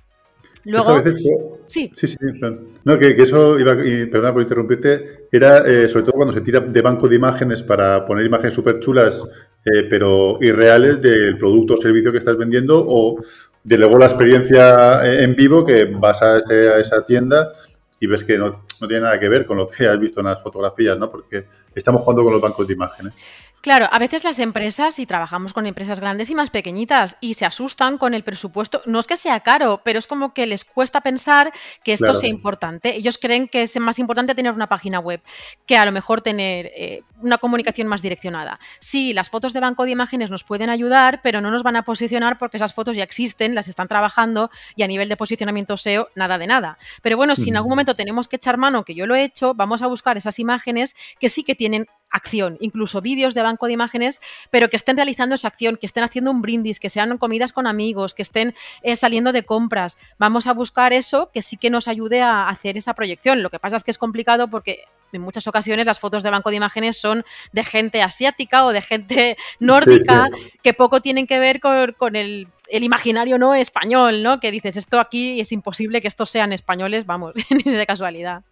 Luego, 0.66 1.02
sí. 1.66 1.90
Sí, 1.92 2.06
sí, 2.06 2.16
No, 2.84 2.98
que, 2.98 3.10
eso, 3.10 3.58
iba, 3.58 3.74
y, 3.84 4.06
perdona 4.06 4.32
por 4.32 4.42
interrumpirte, 4.42 5.28
era 5.30 5.58
eh, 5.58 5.88
sobre 5.88 6.04
todo 6.04 6.14
cuando 6.14 6.32
se 6.32 6.40
tira 6.40 6.60
de 6.60 6.80
banco 6.80 7.06
de 7.06 7.16
imágenes 7.16 7.62
para 7.62 8.04
poner 8.06 8.24
imágenes 8.24 8.54
súper 8.54 8.80
chulas, 8.80 9.22
eh, 9.64 9.84
pero 9.90 10.38
irreales 10.40 11.02
del 11.02 11.36
producto 11.36 11.74
o 11.74 11.76
servicio 11.76 12.12
que 12.12 12.18
estás 12.18 12.38
vendiendo, 12.38 12.82
o 12.86 13.16
de 13.64 13.78
luego 13.78 13.98
la 13.98 14.06
experiencia 14.06 15.04
eh, 15.04 15.24
en 15.24 15.34
vivo 15.34 15.64
que 15.64 15.86
vas 15.86 16.22
a, 16.22 16.36
esa 16.36 17.04
tienda 17.04 17.52
y 17.98 18.06
ves 18.06 18.22
que 18.22 18.36
no, 18.36 18.64
no, 18.80 18.86
tiene 18.86 19.00
nada 19.00 19.18
que 19.18 19.28
ver 19.28 19.46
con 19.46 19.56
lo 19.56 19.66
que 19.66 19.88
has 19.88 19.98
visto 19.98 20.20
en 20.20 20.26
las 20.26 20.42
fotografías, 20.42 20.98
¿no? 20.98 21.10
Porque 21.10 21.46
estamos 21.74 22.02
jugando 22.02 22.22
con 22.22 22.34
los 22.34 22.42
bancos 22.42 22.68
de 22.68 22.74
imágenes. 22.74 23.14
Claro, 23.64 23.88
a 23.90 23.98
veces 23.98 24.24
las 24.24 24.40
empresas, 24.40 24.98
y 24.98 25.06
trabajamos 25.06 25.54
con 25.54 25.66
empresas 25.66 25.98
grandes 25.98 26.28
y 26.28 26.34
más 26.34 26.50
pequeñitas, 26.50 27.16
y 27.22 27.32
se 27.32 27.46
asustan 27.46 27.96
con 27.96 28.12
el 28.12 28.22
presupuesto. 28.22 28.82
No 28.84 28.98
es 28.98 29.06
que 29.06 29.16
sea 29.16 29.40
caro, 29.40 29.80
pero 29.82 29.98
es 29.98 30.06
como 30.06 30.34
que 30.34 30.44
les 30.44 30.66
cuesta 30.66 31.00
pensar 31.00 31.50
que 31.82 31.94
esto 31.94 32.12
sea 32.12 32.28
importante. 32.28 32.94
Ellos 32.94 33.16
creen 33.16 33.48
que 33.48 33.62
es 33.62 33.74
más 33.80 33.98
importante 33.98 34.34
tener 34.34 34.52
una 34.52 34.66
página 34.66 34.98
web 34.98 35.22
que 35.64 35.78
a 35.78 35.86
lo 35.86 35.92
mejor 35.92 36.20
tener 36.20 36.72
eh, 36.76 37.04
una 37.22 37.38
comunicación 37.38 37.88
más 37.88 38.02
direccionada. 38.02 38.60
Sí, 38.80 39.14
las 39.14 39.30
fotos 39.30 39.54
de 39.54 39.60
banco 39.60 39.86
de 39.86 39.92
imágenes 39.92 40.30
nos 40.30 40.44
pueden 40.44 40.68
ayudar, 40.68 41.22
pero 41.22 41.40
no 41.40 41.50
nos 41.50 41.62
van 41.62 41.76
a 41.76 41.84
posicionar 41.84 42.38
porque 42.38 42.58
esas 42.58 42.74
fotos 42.74 42.96
ya 42.96 43.02
existen, 43.02 43.54
las 43.54 43.68
están 43.68 43.88
trabajando 43.88 44.50
y 44.76 44.82
a 44.82 44.86
nivel 44.86 45.08
de 45.08 45.16
posicionamiento 45.16 45.78
SEO, 45.78 46.10
nada 46.14 46.36
de 46.36 46.46
nada. 46.46 46.76
Pero 47.00 47.16
bueno, 47.16 47.34
si 47.34 47.48
en 47.48 47.56
algún 47.56 47.70
momento 47.70 47.96
tenemos 47.96 48.28
que 48.28 48.36
echar 48.36 48.58
mano, 48.58 48.84
que 48.84 48.94
yo 48.94 49.06
lo 49.06 49.14
he 49.14 49.24
hecho, 49.24 49.54
vamos 49.54 49.80
a 49.80 49.86
buscar 49.86 50.18
esas 50.18 50.38
imágenes 50.38 50.94
que 51.18 51.30
sí 51.30 51.44
que 51.44 51.54
tienen 51.54 51.86
acción, 52.14 52.56
incluso 52.60 53.00
vídeos 53.00 53.34
de 53.34 53.42
banco 53.42 53.66
de 53.66 53.72
imágenes, 53.72 54.20
pero 54.50 54.70
que 54.70 54.76
estén 54.76 54.96
realizando 54.96 55.34
esa 55.34 55.48
acción, 55.48 55.76
que 55.76 55.86
estén 55.86 56.04
haciendo 56.04 56.30
un 56.30 56.40
brindis, 56.40 56.80
que 56.80 56.88
sean 56.88 57.18
comidas 57.18 57.52
con 57.52 57.66
amigos, 57.66 58.14
que 58.14 58.22
estén 58.22 58.54
eh, 58.82 58.96
saliendo 58.96 59.32
de 59.32 59.42
compras. 59.42 59.98
Vamos 60.18 60.46
a 60.46 60.52
buscar 60.52 60.92
eso 60.92 61.30
que 61.32 61.42
sí 61.42 61.56
que 61.56 61.70
nos 61.70 61.88
ayude 61.88 62.22
a 62.22 62.48
hacer 62.48 62.78
esa 62.78 62.94
proyección. 62.94 63.42
Lo 63.42 63.50
que 63.50 63.58
pasa 63.58 63.76
es 63.76 63.84
que 63.84 63.90
es 63.90 63.98
complicado 63.98 64.48
porque 64.48 64.84
en 65.12 65.22
muchas 65.22 65.46
ocasiones 65.46 65.86
las 65.86 65.98
fotos 65.98 66.22
de 66.22 66.30
banco 66.30 66.50
de 66.50 66.56
imágenes 66.56 66.98
son 66.98 67.24
de 67.52 67.64
gente 67.64 68.02
asiática 68.02 68.64
o 68.64 68.72
de 68.72 68.82
gente 68.82 69.36
nórdica 69.58 70.28
que 70.62 70.74
poco 70.74 71.00
tienen 71.00 71.26
que 71.26 71.38
ver 71.38 71.60
con, 71.60 72.16
el, 72.16 72.48
el, 72.68 72.82
imaginario 72.82 73.38
no 73.38 73.54
español, 73.54 74.22
¿no? 74.22 74.40
Que 74.40 74.50
dices, 74.50 74.76
esto 74.76 75.00
aquí 75.00 75.40
es 75.40 75.52
imposible 75.52 76.00
que 76.00 76.08
estos 76.08 76.30
sean 76.30 76.52
españoles, 76.52 77.06
vamos, 77.06 77.34
ni 77.64 77.72
de 77.72 77.86
casualidad. 77.86 78.44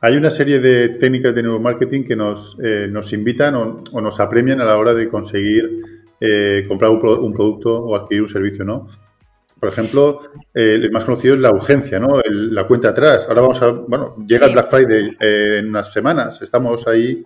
Hay 0.00 0.16
una 0.16 0.30
serie 0.30 0.60
de 0.60 0.90
técnicas 0.90 1.34
de 1.34 1.42
neuromarketing 1.42 2.04
que 2.04 2.16
nos, 2.16 2.58
eh, 2.62 2.86
nos 2.90 3.12
invitan 3.12 3.54
o, 3.54 4.00
nos 4.00 4.20
apremian 4.20 4.60
a 4.60 4.64
la 4.64 4.76
hora 4.76 4.92
de 4.92 5.08
conseguir 5.08 5.70
eh, 6.20 6.64
comprar 6.68 6.90
un, 6.90 7.32
producto 7.32 7.78
o 7.78 7.96
adquirir 7.96 8.22
un 8.22 8.28
servicio, 8.28 8.64
¿no? 8.64 8.86
Por 9.58 9.70
ejemplo, 9.70 10.20
eh, 10.54 10.74
el 10.74 10.90
más 10.90 11.04
conocido 11.04 11.34
es 11.34 11.40
la 11.40 11.50
urgencia, 11.50 11.98
¿no? 11.98 12.20
la 12.26 12.66
cuenta 12.66 12.90
atrás. 12.90 13.26
Ahora 13.26 13.40
vamos 13.40 13.62
a, 13.62 13.70
bueno, 13.70 14.14
llega 14.26 14.46
el 14.46 14.52
Black 14.52 14.68
Friday 14.68 15.16
en 15.18 15.68
unas 15.68 15.90
semanas. 15.90 16.42
Estamos 16.42 16.86
ahí, 16.86 17.24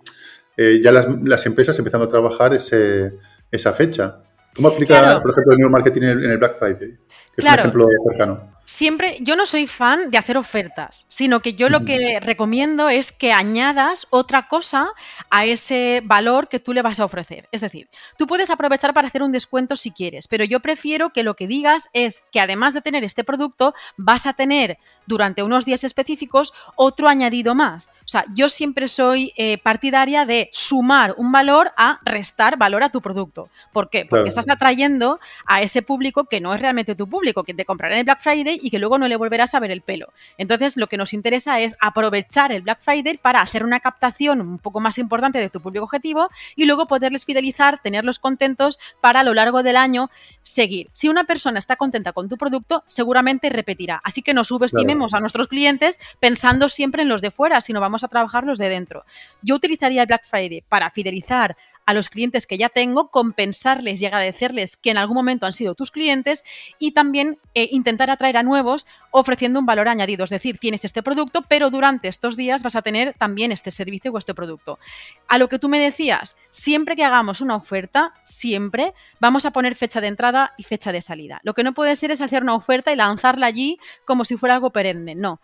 ya 0.57 0.91
las, 0.93 1.07
las, 1.23 1.45
empresas 1.45 1.77
empezando 1.77 2.05
a 2.05 2.09
trabajar 2.09 2.53
ese, 2.53 3.17
esa 3.51 3.73
fecha. 3.73 4.21
¿Cómo 4.55 4.69
aplica, 4.69 5.21
por 5.21 5.31
ejemplo, 5.31 5.53
el 5.53 5.57
neuromarketing 5.59 6.03
en 6.03 6.31
el 6.31 6.37
Black 6.37 6.57
Friday? 6.57 6.97
Que 7.35 7.37
es 7.37 7.43
un 7.43 7.59
ejemplo 7.59 7.87
cercano 8.09 8.51
siempre, 8.71 9.17
yo 9.19 9.35
no 9.35 9.45
soy 9.45 9.67
fan 9.67 10.11
de 10.11 10.17
hacer 10.17 10.37
ofertas, 10.37 11.05
sino 11.09 11.41
que 11.41 11.55
yo 11.55 11.69
lo 11.69 11.83
que 11.83 12.19
recomiendo 12.21 12.87
es 12.87 13.11
que 13.11 13.33
añadas 13.33 14.07
otra 14.09 14.47
cosa 14.47 14.89
a 15.29 15.45
ese 15.45 16.01
valor 16.05 16.47
que 16.47 16.59
tú 16.59 16.71
le 16.71 16.81
vas 16.81 16.99
a 16.99 17.05
ofrecer. 17.05 17.49
Es 17.51 17.59
decir, 17.59 17.89
tú 18.17 18.27
puedes 18.27 18.49
aprovechar 18.49 18.93
para 18.93 19.09
hacer 19.09 19.23
un 19.23 19.33
descuento 19.33 19.75
si 19.75 19.91
quieres, 19.91 20.29
pero 20.29 20.45
yo 20.45 20.61
prefiero 20.61 21.11
que 21.11 21.23
lo 21.23 21.35
que 21.35 21.47
digas 21.47 21.89
es 21.91 22.23
que 22.31 22.39
además 22.39 22.73
de 22.73 22.81
tener 22.81 23.03
este 23.03 23.25
producto, 23.25 23.73
vas 23.97 24.25
a 24.25 24.33
tener 24.33 24.77
durante 25.05 25.43
unos 25.43 25.65
días 25.65 25.83
específicos 25.83 26.53
otro 26.75 27.09
añadido 27.09 27.53
más. 27.53 27.91
O 28.11 28.17
sea, 28.19 28.25
yo 28.33 28.49
siempre 28.49 28.89
soy 28.89 29.31
eh, 29.37 29.57
partidaria 29.57 30.25
de 30.25 30.49
sumar 30.51 31.15
un 31.15 31.31
valor 31.31 31.71
a 31.77 32.01
restar 32.03 32.57
valor 32.57 32.83
a 32.83 32.89
tu 32.89 32.99
producto. 32.99 33.49
¿Por 33.71 33.89
qué? 33.89 34.05
Porque 34.09 34.27
estás 34.27 34.49
atrayendo 34.49 35.21
a 35.45 35.61
ese 35.61 35.81
público 35.81 36.25
que 36.25 36.41
no 36.41 36.53
es 36.53 36.59
realmente 36.59 36.93
tu 36.93 37.07
público, 37.07 37.45
que 37.45 37.53
te 37.53 37.63
comprará 37.63 37.95
en 37.95 37.99
el 37.99 38.03
Black 38.03 38.19
Friday 38.19 38.59
y 38.61 38.69
que 38.69 38.79
luego 38.79 38.97
no 38.97 39.07
le 39.07 39.15
volverás 39.15 39.55
a 39.55 39.61
ver 39.61 39.71
el 39.71 39.79
pelo. 39.79 40.11
Entonces, 40.37 40.75
lo 40.75 40.87
que 40.87 40.97
nos 40.97 41.13
interesa 41.13 41.61
es 41.61 41.77
aprovechar 41.79 42.51
el 42.51 42.63
Black 42.63 42.79
Friday 42.81 43.15
para 43.15 43.39
hacer 43.39 43.63
una 43.63 43.79
captación 43.79 44.41
un 44.41 44.59
poco 44.59 44.81
más 44.81 44.97
importante 44.97 45.39
de 45.39 45.49
tu 45.49 45.61
público 45.61 45.85
objetivo 45.85 46.27
y 46.57 46.65
luego 46.65 46.87
poderles 46.87 47.23
fidelizar, 47.23 47.79
tenerlos 47.81 48.19
contentos 48.19 48.77
para 48.99 49.21
a 49.21 49.23
lo 49.23 49.33
largo 49.33 49.63
del 49.63 49.77
año 49.77 50.09
seguir. 50.43 50.89
Si 50.91 51.07
una 51.07 51.23
persona 51.23 51.59
está 51.59 51.77
contenta 51.77 52.11
con 52.11 52.27
tu 52.27 52.35
producto, 52.37 52.83
seguramente 52.87 53.47
repetirá. 53.49 54.01
Así 54.03 54.21
que 54.21 54.33
no 54.33 54.43
subestimemos 54.43 55.13
a 55.13 55.21
nuestros 55.21 55.47
clientes 55.47 55.97
pensando 56.19 56.67
siempre 56.67 57.03
en 57.03 57.07
los 57.07 57.21
de 57.21 57.31
fuera, 57.31 57.61
sino 57.61 57.79
vamos 57.79 58.00
a 58.03 58.07
trabajar 58.07 58.43
los 58.43 58.57
de 58.57 58.69
dentro. 58.69 59.05
Yo 59.41 59.55
utilizaría 59.55 60.01
el 60.01 60.07
Black 60.07 60.25
Friday 60.25 60.63
para 60.67 60.89
fidelizar 60.91 61.55
a 61.85 61.93
los 61.93 62.09
clientes 62.09 62.47
que 62.47 62.57
ya 62.57 62.69
tengo, 62.69 63.09
compensarles 63.09 64.01
y 64.01 64.05
agradecerles 64.05 64.77
que 64.77 64.91
en 64.91 64.97
algún 64.97 65.15
momento 65.15 65.45
han 65.45 65.53
sido 65.53 65.75
tus 65.75 65.91
clientes 65.91 66.43
y 66.79 66.91
también 66.91 67.39
eh, 67.53 67.69
intentar 67.71 68.09
atraer 68.09 68.37
a 68.37 68.43
nuevos 68.43 68.87
ofreciendo 69.11 69.59
un 69.59 69.65
valor 69.65 69.87
añadido. 69.87 70.23
Es 70.23 70.29
decir, 70.29 70.57
tienes 70.57 70.85
este 70.85 71.03
producto, 71.03 71.43
pero 71.47 71.69
durante 71.69 72.07
estos 72.07 72.37
días 72.37 72.63
vas 72.63 72.75
a 72.75 72.81
tener 72.81 73.13
también 73.17 73.51
este 73.51 73.71
servicio 73.71 74.11
o 74.11 74.17
este 74.17 74.33
producto. 74.33 74.79
A 75.27 75.37
lo 75.37 75.49
que 75.49 75.59
tú 75.59 75.69
me 75.69 75.79
decías, 75.79 76.37
siempre 76.49 76.95
que 76.95 77.03
hagamos 77.03 77.41
una 77.41 77.55
oferta, 77.55 78.13
siempre 78.23 78.93
vamos 79.19 79.45
a 79.45 79.51
poner 79.51 79.75
fecha 79.75 80.01
de 80.01 80.07
entrada 80.07 80.53
y 80.57 80.63
fecha 80.63 80.91
de 80.91 81.01
salida. 81.01 81.41
Lo 81.43 81.53
que 81.53 81.63
no 81.63 81.73
puede 81.73 81.95
ser 81.95 82.11
es 82.11 82.21
hacer 82.21 82.43
una 82.43 82.55
oferta 82.55 82.93
y 82.93 82.95
lanzarla 82.95 83.47
allí 83.47 83.79
como 84.05 84.25
si 84.25 84.37
fuera 84.37 84.55
algo 84.55 84.71
perenne. 84.71 85.15
No 85.15 85.41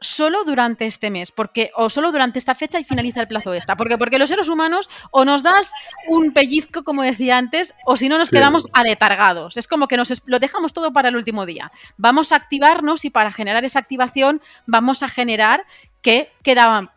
solo 0.00 0.44
durante 0.44 0.86
este 0.86 1.10
mes, 1.10 1.32
porque 1.32 1.70
o 1.74 1.88
solo 1.88 2.12
durante 2.12 2.38
esta 2.38 2.54
fecha 2.54 2.78
y 2.78 2.84
finaliza 2.84 3.20
el 3.20 3.28
plazo 3.28 3.50
de 3.50 3.58
esta, 3.58 3.76
porque 3.76 3.98
porque 3.98 4.18
los 4.18 4.28
seres 4.28 4.48
humanos 4.48 4.88
o 5.10 5.24
nos 5.24 5.42
das 5.42 5.72
un 6.08 6.32
pellizco 6.32 6.84
como 6.84 7.02
decía 7.02 7.38
antes, 7.38 7.74
o 7.84 7.96
si 7.96 8.08
no 8.08 8.18
nos 8.18 8.30
quedamos 8.30 8.68
aletargados. 8.72 9.56
Es 9.56 9.66
como 9.66 9.88
que 9.88 9.96
nos 9.96 10.22
lo 10.26 10.38
dejamos 10.38 10.72
todo 10.72 10.92
para 10.92 11.08
el 11.08 11.16
último 11.16 11.46
día. 11.46 11.72
Vamos 11.96 12.32
a 12.32 12.36
activarnos 12.36 13.04
y 13.04 13.10
para 13.10 13.32
generar 13.32 13.64
esa 13.64 13.78
activación 13.78 14.40
vamos 14.66 15.02
a 15.02 15.08
generar 15.08 15.64
que 16.02 16.30
quedaban 16.42 16.90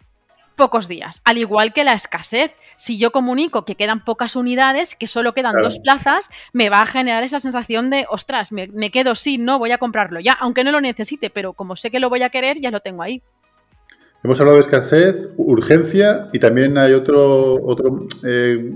pocos 0.59 0.89
días. 0.89 1.21
Al 1.23 1.37
igual 1.37 1.71
que 1.71 1.85
la 1.85 1.93
escasez, 1.93 2.51
si 2.75 2.99
yo 2.99 3.11
comunico 3.11 3.63
que 3.63 3.75
quedan 3.75 4.03
pocas 4.03 4.35
unidades, 4.35 4.93
que 4.93 5.07
solo 5.07 5.33
quedan 5.33 5.55
dos 5.61 5.79
plazas, 5.79 6.29
me 6.51 6.69
va 6.69 6.81
a 6.81 6.85
generar 6.85 7.23
esa 7.23 7.39
sensación 7.39 7.89
de, 7.89 8.05
ostras, 8.09 8.51
me, 8.51 8.91
quedo 8.91 9.15
sin, 9.15 9.45
no, 9.45 9.57
voy 9.57 9.71
a 9.71 9.77
comprarlo 9.77 10.19
ya, 10.19 10.33
aunque 10.33 10.65
no 10.65 10.73
lo 10.73 10.81
necesite, 10.81 11.29
pero 11.29 11.53
como 11.53 11.77
sé 11.77 11.89
que 11.89 12.01
lo 12.01 12.09
voy 12.09 12.23
a 12.23 12.29
querer, 12.29 12.59
ya 12.59 12.71
lo 12.71 12.81
tengo 12.81 13.01
ahí. 13.01 13.23
Hemos 14.21 14.37
hablado 14.41 14.57
de 14.57 14.61
escasez, 14.61 15.29
urgencia 15.37 16.27
y 16.33 16.39
también 16.39 16.77
hay 16.77 16.91
otro, 16.91 17.55
otro 17.63 18.05
eh, 18.25 18.75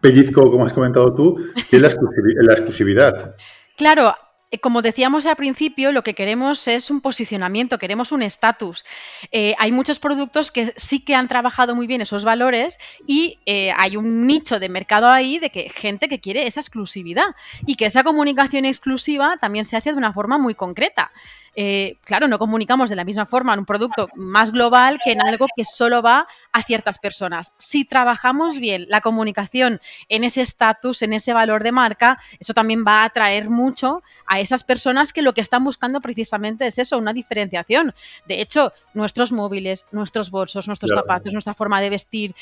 pellizco, 0.00 0.48
como 0.48 0.64
has 0.64 0.72
comentado 0.72 1.12
tú, 1.12 1.36
que 1.68 1.76
es 1.76 1.82
la 1.82 2.52
exclusividad. 2.52 3.34
Claro, 3.76 4.14
como 4.60 4.82
decíamos 4.82 5.26
al 5.26 5.36
principio, 5.36 5.92
lo 5.92 6.02
que 6.02 6.14
queremos 6.14 6.68
es 6.68 6.90
un 6.90 7.00
posicionamiento, 7.00 7.78
queremos 7.78 8.12
un 8.12 8.22
estatus. 8.22 8.84
Eh, 9.32 9.54
hay 9.58 9.72
muchos 9.72 9.98
productos 9.98 10.50
que 10.50 10.72
sí 10.76 11.04
que 11.04 11.14
han 11.14 11.28
trabajado 11.28 11.74
muy 11.74 11.86
bien 11.86 12.00
esos 12.00 12.24
valores 12.24 12.78
y 13.06 13.40
eh, 13.46 13.72
hay 13.76 13.96
un 13.96 14.26
nicho 14.26 14.60
de 14.60 14.68
mercado 14.68 15.08
ahí 15.08 15.38
de 15.38 15.50
que 15.50 15.68
gente 15.68 16.08
que 16.08 16.20
quiere 16.20 16.46
esa 16.46 16.60
exclusividad 16.60 17.34
y 17.66 17.76
que 17.76 17.86
esa 17.86 18.04
comunicación 18.04 18.64
exclusiva 18.64 19.36
también 19.40 19.64
se 19.64 19.76
hace 19.76 19.90
de 19.90 19.98
una 19.98 20.12
forma 20.12 20.38
muy 20.38 20.54
concreta. 20.54 21.12
Eh, 21.58 21.96
claro, 22.04 22.28
no 22.28 22.38
comunicamos 22.38 22.90
de 22.90 22.96
la 22.96 23.04
misma 23.04 23.24
forma 23.24 23.54
en 23.54 23.60
un 23.60 23.64
producto 23.64 24.08
más 24.14 24.52
global 24.52 25.00
que 25.02 25.12
en 25.12 25.26
algo 25.26 25.46
que 25.56 25.64
solo 25.64 26.02
va 26.02 26.26
a 26.52 26.62
ciertas 26.62 26.98
personas. 26.98 27.54
Si 27.56 27.86
trabajamos 27.86 28.58
bien 28.58 28.84
la 28.90 29.00
comunicación 29.00 29.80
en 30.10 30.24
ese 30.24 30.42
estatus, 30.42 31.00
en 31.00 31.14
ese 31.14 31.32
valor 31.32 31.62
de 31.62 31.72
marca, 31.72 32.18
eso 32.38 32.52
también 32.52 32.84
va 32.86 33.00
a 33.00 33.04
atraer 33.06 33.48
mucho 33.48 34.02
a 34.26 34.38
esas 34.38 34.64
personas 34.64 35.14
que 35.14 35.22
lo 35.22 35.32
que 35.32 35.40
están 35.40 35.64
buscando 35.64 36.02
precisamente 36.02 36.66
es 36.66 36.76
eso, 36.78 36.98
una 36.98 37.14
diferenciación. 37.14 37.94
De 38.26 38.42
hecho, 38.42 38.72
nuestros 38.92 39.32
móviles, 39.32 39.86
nuestros 39.92 40.30
bolsos, 40.30 40.66
nuestros 40.66 40.92
zapatos, 40.92 41.32
nuestra 41.32 41.54
forma 41.54 41.80
de 41.80 41.88
vestir, 41.88 42.34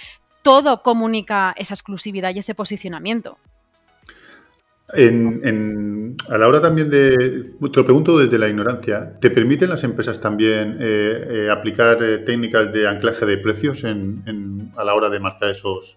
todo 0.42 0.82
comunica 0.82 1.54
esa 1.56 1.74
exclusividad 1.74 2.34
y 2.34 2.40
ese 2.40 2.56
posicionamiento. 2.56 3.38
En, 4.92 6.16
a 6.28 6.36
la 6.36 6.46
hora 6.46 6.60
también 6.60 6.90
de, 6.90 7.52
te 7.58 7.80
lo 7.80 7.84
pregunto 7.84 8.18
desde 8.18 8.38
la 8.38 8.48
ignorancia, 8.48 9.18
¿te 9.18 9.30
permiten 9.30 9.70
las 9.70 9.82
empresas 9.82 10.20
también 10.20 10.76
eh, 10.78 11.26
eh, 11.30 11.50
aplicar 11.50 12.02
eh, 12.02 12.18
técnicas 12.18 12.70
de 12.70 12.86
anclaje 12.86 13.24
de 13.24 13.38
precios 13.38 13.82
en, 13.84 14.72
a 14.76 14.84
la 14.84 14.94
hora 14.94 15.08
de 15.08 15.20
marcar 15.20 15.50
esos, 15.50 15.96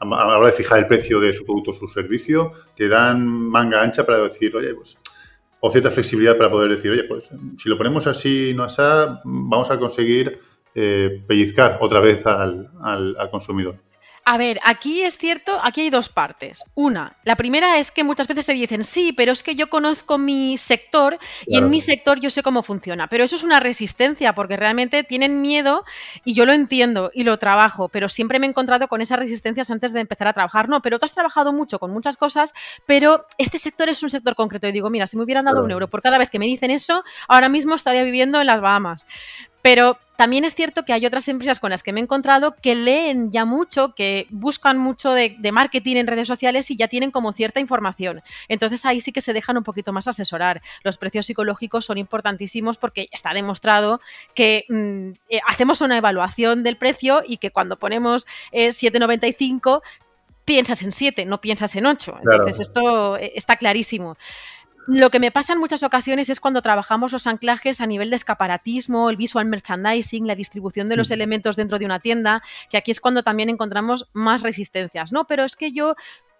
a, 0.00 0.04
la 0.04 0.38
hora 0.38 0.48
de 0.48 0.52
fijar 0.52 0.80
el 0.80 0.86
precio 0.88 1.20
de 1.20 1.32
su 1.32 1.44
producto 1.44 1.70
o 1.70 1.74
su 1.74 1.86
servicio? 1.88 2.52
¿Te 2.76 2.88
dan 2.88 3.26
manga 3.26 3.80
ancha 3.80 4.04
para 4.04 4.18
decir, 4.18 4.54
oye, 4.56 4.74
pues, 4.74 4.98
o 5.60 5.70
cierta 5.70 5.92
flexibilidad 5.92 6.36
para 6.36 6.50
poder 6.50 6.70
decir, 6.70 6.90
oye, 6.90 7.04
pues 7.04 7.30
si 7.56 7.68
lo 7.68 7.78
ponemos 7.78 8.06
así, 8.08 8.52
no 8.54 8.64
así, 8.64 8.82
vamos 9.24 9.70
a 9.70 9.78
conseguir 9.78 10.40
pellizcar 10.74 11.78
otra 11.80 12.00
vez 12.00 12.26
al, 12.26 12.68
al 12.82 13.30
consumidor? 13.30 13.76
A 14.26 14.38
ver, 14.38 14.58
aquí 14.64 15.02
es 15.02 15.18
cierto, 15.18 15.60
aquí 15.62 15.82
hay 15.82 15.90
dos 15.90 16.08
partes. 16.08 16.64
Una, 16.74 17.14
la 17.24 17.36
primera 17.36 17.78
es 17.78 17.90
que 17.90 18.04
muchas 18.04 18.26
veces 18.26 18.46
te 18.46 18.54
dicen, 18.54 18.82
sí, 18.82 19.12
pero 19.12 19.32
es 19.32 19.42
que 19.42 19.54
yo 19.54 19.68
conozco 19.68 20.16
mi 20.16 20.56
sector 20.56 21.18
y 21.46 21.58
en 21.58 21.68
mi 21.68 21.82
sector 21.82 22.18
yo 22.20 22.30
sé 22.30 22.42
cómo 22.42 22.62
funciona. 22.62 23.06
Pero 23.08 23.24
eso 23.24 23.36
es 23.36 23.42
una 23.42 23.60
resistencia 23.60 24.34
porque 24.34 24.56
realmente 24.56 25.04
tienen 25.04 25.42
miedo 25.42 25.84
y 26.24 26.32
yo 26.32 26.46
lo 26.46 26.54
entiendo 26.54 27.10
y 27.12 27.24
lo 27.24 27.38
trabajo, 27.38 27.90
pero 27.90 28.08
siempre 28.08 28.38
me 28.38 28.46
he 28.46 28.48
encontrado 28.48 28.88
con 28.88 29.02
esas 29.02 29.18
resistencias 29.18 29.70
antes 29.70 29.92
de 29.92 30.00
empezar 30.00 30.26
a 30.28 30.32
trabajar. 30.32 30.70
No, 30.70 30.80
pero 30.80 30.98
tú 30.98 31.04
has 31.04 31.12
trabajado 31.12 31.52
mucho 31.52 31.78
con 31.78 31.90
muchas 31.90 32.16
cosas, 32.16 32.54
pero 32.86 33.26
este 33.36 33.58
sector 33.58 33.90
es 33.90 34.02
un 34.02 34.08
sector 34.08 34.34
concreto. 34.34 34.66
Y 34.66 34.72
digo, 34.72 34.88
mira, 34.88 35.06
si 35.06 35.18
me 35.18 35.24
hubieran 35.24 35.44
dado 35.44 35.62
un 35.62 35.70
euro 35.70 35.88
por 35.88 36.00
cada 36.00 36.16
vez 36.16 36.30
que 36.30 36.38
me 36.38 36.46
dicen 36.46 36.70
eso, 36.70 37.02
ahora 37.28 37.50
mismo 37.50 37.74
estaría 37.74 38.02
viviendo 38.02 38.40
en 38.40 38.46
las 38.46 38.62
Bahamas. 38.62 39.06
Pero 39.64 39.96
también 40.16 40.44
es 40.44 40.54
cierto 40.54 40.84
que 40.84 40.92
hay 40.92 41.06
otras 41.06 41.26
empresas 41.26 41.58
con 41.58 41.70
las 41.70 41.82
que 41.82 41.94
me 41.94 41.98
he 41.98 42.02
encontrado 42.02 42.54
que 42.54 42.74
leen 42.74 43.32
ya 43.32 43.46
mucho, 43.46 43.94
que 43.94 44.26
buscan 44.28 44.76
mucho 44.76 45.12
de, 45.12 45.38
marketing 45.52 45.96
en 45.96 46.06
redes 46.06 46.28
sociales 46.28 46.70
y 46.70 46.76
ya 46.76 46.86
tienen 46.86 47.10
como 47.10 47.32
cierta 47.32 47.60
información. 47.60 48.22
Entonces 48.48 48.84
ahí 48.84 49.00
sí 49.00 49.10
que 49.10 49.22
se 49.22 49.32
dejan 49.32 49.56
un 49.56 49.64
poquito 49.64 49.90
más 49.90 50.06
asesorar. 50.06 50.60
Los 50.82 50.98
precios 50.98 51.24
psicológicos 51.24 51.86
son 51.86 51.96
importantísimos 51.96 52.76
porque 52.76 53.08
está 53.10 53.32
demostrado 53.32 54.02
que 54.34 54.66
mm, 54.68 55.12
eh, 55.30 55.40
hacemos 55.46 55.80
una 55.80 55.96
evaluación 55.96 56.62
del 56.62 56.76
precio 56.76 57.22
y 57.26 57.38
que 57.38 57.50
cuando 57.50 57.78
ponemos 57.78 58.26
7,95 58.52 59.78
eh, 59.78 59.88
piensas 60.44 60.82
en 60.82 60.92
7, 60.92 61.24
no 61.24 61.40
piensas 61.40 61.74
en 61.74 61.86
8. 61.86 62.18
Entonces 62.18 62.60
esto 62.60 63.16
eh, 63.16 63.32
está 63.34 63.56
clarísimo. 63.56 64.18
Lo 64.86 65.10
que 65.10 65.18
me 65.18 65.30
pasa 65.30 65.54
en 65.54 65.60
muchas 65.60 65.82
ocasiones 65.82 66.28
es 66.28 66.40
cuando 66.40 66.60
trabajamos 66.60 67.12
los 67.12 67.26
anclajes 67.26 67.80
a 67.80 67.86
nivel 67.86 68.10
de 68.10 68.16
escaparatismo, 68.16 69.08
el 69.08 69.16
visual 69.16 69.46
merchandising, 69.46 70.26
la 70.26 70.34
distribución 70.34 70.90
de 70.90 70.96
los 70.96 71.10
elementos 71.10 71.56
dentro 71.56 71.78
de 71.78 71.86
una 71.86 72.00
tienda, 72.00 72.42
que 72.68 72.76
aquí 72.76 72.90
es 72.90 73.00
cuando 73.00 73.22
también 73.22 73.48
encontramos 73.48 74.08
más 74.12 74.42
resistencias, 74.42 75.10
¿no? 75.10 75.26
Pero 75.26 75.44
es 75.44 75.56
que 75.56 75.72
yo 75.72 75.94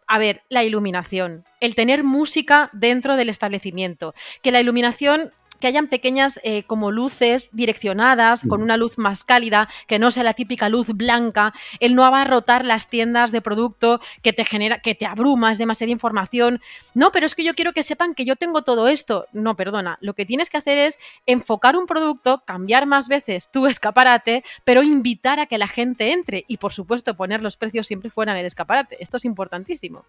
a 0.06 0.18
ver, 0.18 0.42
la 0.50 0.64
iluminación, 0.64 1.44
el 1.60 1.74
tener 1.74 2.04
música 2.04 2.68
dentro 2.72 3.16
del 3.16 3.30
establecimiento, 3.30 4.14
que 4.42 4.52
la 4.52 4.60
iluminación 4.60 5.30
que 5.64 5.68
hayan 5.68 5.88
pequeñas 5.88 6.38
eh, 6.42 6.64
como 6.64 6.90
luces 6.90 7.56
direccionadas 7.56 8.42
con 8.46 8.60
una 8.60 8.76
luz 8.76 8.98
más 8.98 9.24
cálida, 9.24 9.66
que 9.86 9.98
no 9.98 10.10
sea 10.10 10.22
la 10.22 10.34
típica 10.34 10.68
luz 10.68 10.88
blanca, 10.88 11.54
el 11.80 11.94
no 11.94 12.04
abarrotar 12.04 12.66
las 12.66 12.90
tiendas 12.90 13.32
de 13.32 13.40
producto 13.40 13.98
que 14.20 14.34
te 14.34 14.44
genera, 14.44 14.80
que 14.80 14.94
te 14.94 15.06
abruma, 15.06 15.52
es 15.52 15.56
demasiada 15.56 15.90
información. 15.90 16.60
No, 16.92 17.12
pero 17.12 17.24
es 17.24 17.34
que 17.34 17.44
yo 17.44 17.54
quiero 17.54 17.72
que 17.72 17.82
sepan 17.82 18.14
que 18.14 18.26
yo 18.26 18.36
tengo 18.36 18.60
todo 18.60 18.88
esto. 18.88 19.26
No, 19.32 19.56
perdona, 19.56 19.96
lo 20.02 20.12
que 20.12 20.26
tienes 20.26 20.50
que 20.50 20.58
hacer 20.58 20.76
es 20.76 20.98
enfocar 21.24 21.78
un 21.78 21.86
producto, 21.86 22.42
cambiar 22.44 22.84
más 22.84 23.08
veces 23.08 23.50
tu 23.50 23.66
escaparate, 23.66 24.44
pero 24.64 24.82
invitar 24.82 25.40
a 25.40 25.46
que 25.46 25.56
la 25.56 25.66
gente 25.66 26.12
entre 26.12 26.44
y 26.46 26.58
por 26.58 26.74
supuesto 26.74 27.16
poner 27.16 27.40
los 27.40 27.56
precios 27.56 27.86
siempre 27.86 28.10
fuera 28.10 28.32
en 28.32 28.38
el 28.40 28.44
escaparate. 28.44 29.02
Esto 29.02 29.16
es 29.16 29.24
importantísimo. 29.24 30.04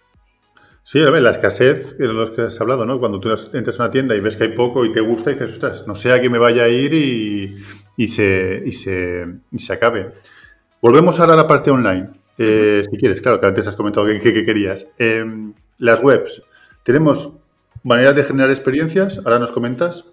Sí, 0.87 1.01
a 1.01 1.09
ver, 1.09 1.23
la 1.23 1.31
escasez, 1.31 1.97
de 1.97 2.05
los 2.05 2.29
que 2.29 2.43
has 2.43 2.61
hablado, 2.61 2.85
¿no? 2.85 2.99
Cuando 2.99 3.19
tú 3.19 3.29
entras 3.53 3.79
a 3.79 3.83
una 3.83 3.91
tienda 3.91 4.15
y 4.15 4.19
ves 4.19 4.35
que 4.35 4.43
hay 4.43 4.49
poco 4.53 4.85
y 4.85 4.91
te 4.91 5.01
gusta, 5.01 5.31
y 5.31 5.33
dices, 5.33 5.53
ostras, 5.53 5.87
no 5.87 5.95
sé 5.95 6.11
a 6.13 6.19
quién 6.19 6.31
me 6.31 6.37
vaya 6.37 6.65
a 6.65 6.69
ir 6.69 6.93
y, 6.93 8.07
se, 8.07 8.61
y, 8.63 8.71
se, 8.71 9.25
se 9.57 9.73
acabe. 9.73 10.11
Volvemos 10.83 11.19
ahora 11.19 11.33
a 11.33 11.37
la 11.37 11.47
parte 11.47 11.71
online. 11.71 12.09
Eh, 12.37 12.83
si 12.87 12.97
quieres, 12.97 13.19
claro, 13.19 13.39
que 13.39 13.47
antes 13.47 13.65
has 13.65 13.75
comentado 13.75 14.05
que, 14.05 14.45
querías. 14.45 14.87
Em, 14.99 15.55
las 15.79 16.03
webs. 16.03 16.43
Tenemos 16.83 17.35
maneras 17.81 18.15
de 18.15 18.23
generar 18.23 18.51
experiencias, 18.51 19.19
ahora 19.25 19.39
nos 19.39 19.51
comentas 19.51 20.05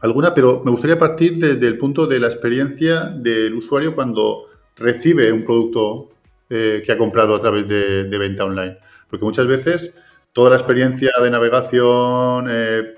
alguna, 0.00 0.34
pero 0.34 0.60
me 0.64 0.72
gustaría 0.72 0.98
partir 0.98 1.38
desde 1.38 1.68
el 1.68 1.78
punto 1.78 2.08
de 2.08 2.18
la 2.18 2.26
experiencia 2.26 3.04
del 3.04 3.54
usuario 3.54 3.94
cuando 3.94 4.46
recibe 4.76 5.30
un 5.30 5.44
producto 5.44 6.08
eh, 6.48 6.82
que 6.84 6.90
ha 6.90 6.98
comprado 6.98 7.36
a 7.36 7.40
través 7.40 7.68
de 7.68 8.18
venta 8.18 8.44
online. 8.44 8.76
Porque 9.10 9.24
muchas 9.24 9.46
veces 9.46 9.92
toda 10.32 10.50
la 10.50 10.56
experiencia 10.56 11.10
de 11.20 11.30
navegación, 11.30 12.46
eh, 12.48 12.94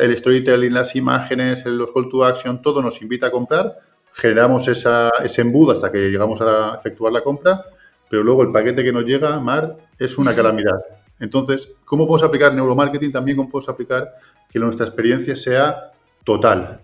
el 0.00 0.16
storytelling, 0.16 0.72
las 0.72 0.94
imágenes, 0.94 1.64
los 1.66 1.90
call 1.92 2.08
to 2.08 2.24
action, 2.24 2.62
todo 2.62 2.82
nos 2.82 3.02
invita 3.02 3.26
a 3.26 3.30
comprar, 3.30 3.74
generamos 4.12 4.68
esa, 4.68 5.10
ese 5.22 5.40
embudo 5.40 5.72
hasta 5.72 5.90
que 5.90 6.10
llegamos 6.10 6.40
a 6.40 6.76
efectuar 6.76 7.12
la 7.12 7.22
compra, 7.22 7.64
pero 8.08 8.22
luego 8.22 8.42
el 8.42 8.52
paquete 8.52 8.84
que 8.84 8.92
nos 8.92 9.04
llega, 9.04 9.40
Mar, 9.40 9.76
es 9.98 10.18
una 10.18 10.34
calamidad. 10.34 10.78
Entonces, 11.18 11.68
¿cómo 11.84 12.06
podemos 12.06 12.22
aplicar 12.22 12.54
neuromarketing? 12.54 13.10
También 13.10 13.36
cómo 13.36 13.48
podemos 13.48 13.68
aplicar 13.68 14.14
que 14.48 14.58
nuestra 14.58 14.86
experiencia 14.86 15.34
sea 15.34 15.90
total. 16.22 16.80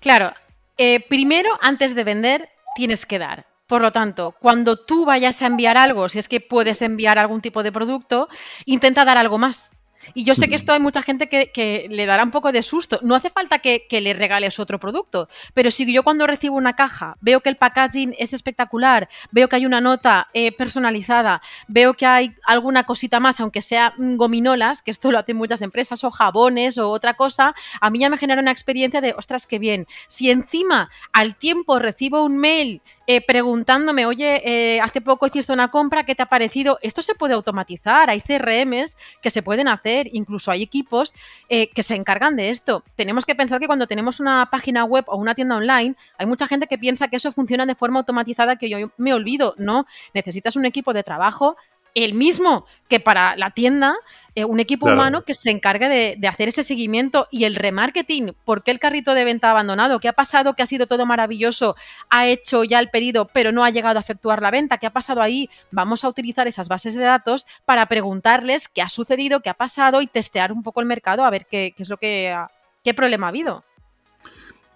Claro, 0.00 0.30
eh, 0.76 1.04
primero, 1.08 1.50
antes 1.60 1.94
de 1.94 2.04
vender, 2.04 2.48
tienes 2.74 3.04
que 3.04 3.18
dar. 3.18 3.46
Por 3.70 3.82
lo 3.82 3.92
tanto, 3.92 4.34
cuando 4.40 4.84
tú 4.84 5.04
vayas 5.04 5.40
a 5.42 5.46
enviar 5.46 5.78
algo, 5.78 6.08
si 6.08 6.18
es 6.18 6.26
que 6.26 6.40
puedes 6.40 6.82
enviar 6.82 7.20
algún 7.20 7.40
tipo 7.40 7.62
de 7.62 7.70
producto, 7.70 8.28
intenta 8.64 9.04
dar 9.04 9.16
algo 9.16 9.38
más. 9.38 9.79
Y 10.14 10.24
yo 10.24 10.34
sé 10.34 10.48
que 10.48 10.54
esto 10.54 10.72
hay 10.72 10.80
mucha 10.80 11.02
gente 11.02 11.28
que, 11.28 11.86
le 11.90 12.06
dará 12.06 12.24
un 12.24 12.30
poco 12.30 12.52
de 12.52 12.62
susto. 12.62 12.98
No 13.02 13.14
hace 13.14 13.30
falta 13.30 13.58
que, 13.58 13.86
le 13.90 14.14
regales 14.14 14.58
otro 14.58 14.80
producto, 14.80 15.28
pero 15.52 15.70
si 15.70 15.90
yo 15.92 16.02
cuando 16.02 16.26
recibo 16.26 16.56
una 16.56 16.74
caja 16.74 17.16
veo 17.20 17.40
que 17.40 17.50
el 17.50 17.56
packaging 17.56 18.14
es 18.18 18.32
espectacular, 18.32 19.08
veo 19.30 19.48
que 19.48 19.56
hay 19.56 19.66
una 19.66 19.80
nota 19.80 20.28
eh, 20.32 20.52
personalizada, 20.52 21.42
veo 21.68 21.94
que 21.94 22.06
hay 22.06 22.34
alguna 22.46 22.84
cosita 22.84 23.20
más, 23.20 23.40
aunque 23.40 23.60
sea 23.60 23.92
gominolas, 23.98 24.80
que 24.82 24.90
esto 24.90 25.10
lo 25.12 25.18
hacen 25.18 25.36
muchas 25.36 25.60
empresas, 25.62 26.02
o 26.04 26.10
jabones 26.10 26.78
o 26.78 26.88
otra 26.90 27.14
cosa, 27.14 27.54
a 27.80 27.90
mí 27.90 27.98
ya 27.98 28.08
me 28.08 28.16
genera 28.16 28.40
una 28.40 28.50
experiencia 28.50 29.00
de, 29.00 29.14
ostras, 29.16 29.46
qué 29.46 29.58
bien. 29.58 29.86
Si 30.08 30.30
encima 30.30 30.90
al 31.12 31.36
tiempo 31.36 31.78
recibo 31.78 32.24
un 32.24 32.38
mail 32.38 32.82
eh, 33.12 33.20
preguntándome, 33.20 34.06
oye, 34.06 34.40
eh, 34.44 34.80
hace 34.80 35.00
poco 35.00 35.26
hiciste 35.26 35.52
una 35.52 35.72
compra, 35.72 36.04
¿qué 36.04 36.14
te 36.14 36.22
ha 36.22 36.26
parecido? 36.26 36.78
Esto 36.80 37.02
se 37.02 37.16
puede 37.16 37.34
automatizar, 37.34 38.08
hay 38.08 38.20
CRMs 38.20 38.96
que 39.20 39.30
se 39.30 39.42
pueden 39.42 39.66
hacer, 39.66 39.89
incluso 40.12 40.50
hay 40.50 40.62
equipos 40.62 41.12
eh, 41.48 41.68
que 41.68 41.82
se 41.82 41.94
encargan 41.94 42.36
de 42.36 42.50
esto. 42.50 42.84
Tenemos 42.96 43.24
que 43.24 43.34
pensar 43.34 43.60
que 43.60 43.66
cuando 43.66 43.86
tenemos 43.86 44.20
una 44.20 44.48
página 44.50 44.84
web 44.84 45.04
o 45.08 45.16
una 45.16 45.34
tienda 45.34 45.56
online, 45.56 45.94
hay 46.18 46.26
mucha 46.26 46.46
gente 46.46 46.66
que 46.66 46.78
piensa 46.78 47.08
que 47.08 47.16
eso 47.16 47.32
funciona 47.32 47.66
de 47.66 47.74
forma 47.74 47.98
automatizada 48.00 48.56
que 48.56 48.68
yo 48.68 48.90
me 48.96 49.14
olvido. 49.14 49.54
No, 49.58 49.86
necesitas 50.14 50.56
un 50.56 50.64
equipo 50.64 50.92
de 50.92 51.02
trabajo 51.02 51.56
el 51.94 52.14
mismo 52.14 52.66
que 52.88 53.00
para 53.00 53.36
la 53.36 53.50
tienda, 53.50 53.94
eh, 54.34 54.44
un 54.44 54.60
equipo 54.60 54.86
humano 54.86 55.22
que 55.22 55.34
se 55.34 55.50
encargue 55.50 56.16
de, 56.18 56.28
hacer 56.28 56.48
ese 56.48 56.64
seguimiento 56.64 57.28
y 57.30 57.44
el 57.44 57.54
remarketing. 57.54 58.32
¿Por 58.44 58.62
qué 58.62 58.70
el 58.70 58.78
carrito 58.78 59.14
de 59.14 59.24
venta 59.24 59.50
abandonado? 59.50 60.00
¿Qué 60.00 60.08
ha 60.08 60.12
pasado? 60.12 60.54
¿Que 60.54 60.62
ha 60.62 60.66
sido 60.66 60.86
todo 60.86 61.06
maravilloso? 61.06 61.76
¿Ha 62.10 62.26
hecho 62.26 62.64
ya 62.64 62.78
el 62.78 62.90
pedido 62.90 63.28
pero 63.32 63.52
no 63.52 63.64
ha 63.64 63.70
llegado 63.70 63.98
a 63.98 64.00
efectuar 64.00 64.42
la 64.42 64.50
venta? 64.50 64.78
¿Qué 64.78 64.86
ha 64.86 64.92
pasado 64.92 65.22
ahí? 65.22 65.48
Vamos 65.70 66.04
a 66.04 66.08
utilizar 66.08 66.46
esas 66.48 66.68
bases 66.68 66.94
de 66.94 67.04
datos 67.04 67.46
para 67.64 67.86
preguntarles 67.86 68.68
qué 68.68 68.82
ha 68.82 68.88
sucedido, 68.88 69.40
qué 69.40 69.50
ha 69.50 69.54
pasado 69.54 70.02
y 70.02 70.06
testear 70.06 70.52
un 70.52 70.62
poco 70.62 70.80
el 70.80 70.86
mercado 70.86 71.24
a 71.24 71.30
ver 71.30 71.46
qué, 71.50 71.74
es 71.76 71.88
lo 71.88 71.96
que 71.96 72.36
qué 72.82 72.94
problema 72.94 73.26
ha 73.26 73.30
habido. 73.30 73.64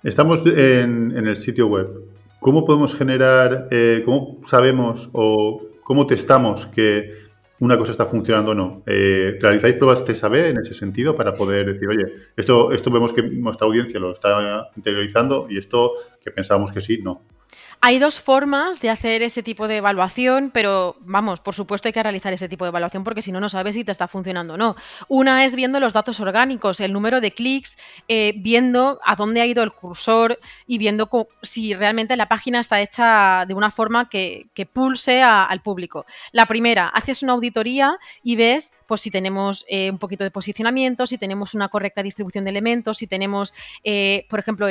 Estamos 0.02 0.44
en, 0.44 1.12
el 1.16 1.36
sitio 1.36 1.66
web. 1.66 1.88
¿Cómo 2.40 2.66
podemos 2.66 2.94
generar, 2.94 3.68
eh, 3.70 4.02
cómo 4.04 4.40
sabemos 4.46 5.08
o 5.12 5.62
cómo 5.84 6.06
testamos 6.06 6.66
que 6.66 7.24
una 7.60 7.78
cosa 7.78 7.92
está 7.92 8.04
funcionando 8.04 8.50
o 8.50 8.54
no. 8.54 8.82
Eh, 8.86 9.38
¿Realizáis 9.40 9.76
pruebas 9.76 10.04
TSAB 10.04 10.34
en 10.34 10.58
ese 10.58 10.74
sentido 10.74 11.16
para 11.16 11.34
poder 11.34 11.72
decir, 11.72 11.88
oye, 11.88 12.04
esto, 12.36 12.72
esto 12.72 12.90
vemos 12.90 13.12
que 13.12 13.22
nuestra 13.22 13.66
audiencia 13.66 14.00
lo 14.00 14.12
está 14.12 14.70
interiorizando 14.74 15.46
y 15.48 15.58
esto 15.58 15.92
que 16.22 16.30
pensábamos 16.32 16.72
que 16.72 16.80
sí, 16.80 17.00
no? 17.02 17.22
Hay 17.86 17.98
dos 17.98 18.18
formas 18.18 18.80
de 18.80 18.88
hacer 18.88 19.20
ese 19.20 19.42
tipo 19.42 19.68
de 19.68 19.76
evaluación, 19.76 20.50
pero 20.54 20.96
vamos, 21.00 21.40
por 21.40 21.54
supuesto 21.54 21.86
hay 21.86 21.92
que 21.92 22.02
realizar 22.02 22.32
ese 22.32 22.48
tipo 22.48 22.64
de 22.64 22.70
evaluación 22.70 23.04
porque 23.04 23.20
si 23.20 23.30
no, 23.30 23.40
no 23.40 23.50
sabes 23.50 23.74
si 23.74 23.84
te 23.84 23.92
está 23.92 24.08
funcionando 24.08 24.54
o 24.54 24.56
no. 24.56 24.74
Una 25.06 25.44
es 25.44 25.54
viendo 25.54 25.78
los 25.80 25.92
datos 25.92 26.18
orgánicos, 26.18 26.80
el 26.80 26.94
número 26.94 27.20
de 27.20 27.32
clics, 27.32 27.76
eh, 28.08 28.32
viendo 28.38 29.00
a 29.04 29.16
dónde 29.16 29.42
ha 29.42 29.46
ido 29.46 29.62
el 29.62 29.70
cursor 29.70 30.40
y 30.66 30.78
viendo 30.78 31.10
si 31.42 31.74
realmente 31.74 32.16
la 32.16 32.26
página 32.26 32.60
está 32.60 32.80
hecha 32.80 33.44
de 33.46 33.52
una 33.52 33.70
forma 33.70 34.08
que, 34.08 34.48
pulse 34.72 35.20
al 35.22 35.60
público. 35.60 36.06
La 36.32 36.46
primera, 36.46 36.88
haces 36.88 37.22
una 37.22 37.34
auditoría 37.34 37.98
y 38.22 38.36
ves 38.36 38.72
pues 38.86 39.00
si 39.00 39.10
tenemos 39.10 39.64
eh, 39.68 39.90
un 39.90 39.98
poquito 39.98 40.24
de 40.24 40.30
posicionamiento, 40.30 41.06
si 41.06 41.18
tenemos 41.18 41.54
una 41.54 41.68
correcta 41.68 42.02
distribución 42.02 42.44
de 42.44 42.50
elementos, 42.50 42.98
si 42.98 43.06
tenemos, 43.06 43.54
eh, 43.82 44.26
por 44.28 44.38
ejemplo, 44.38 44.66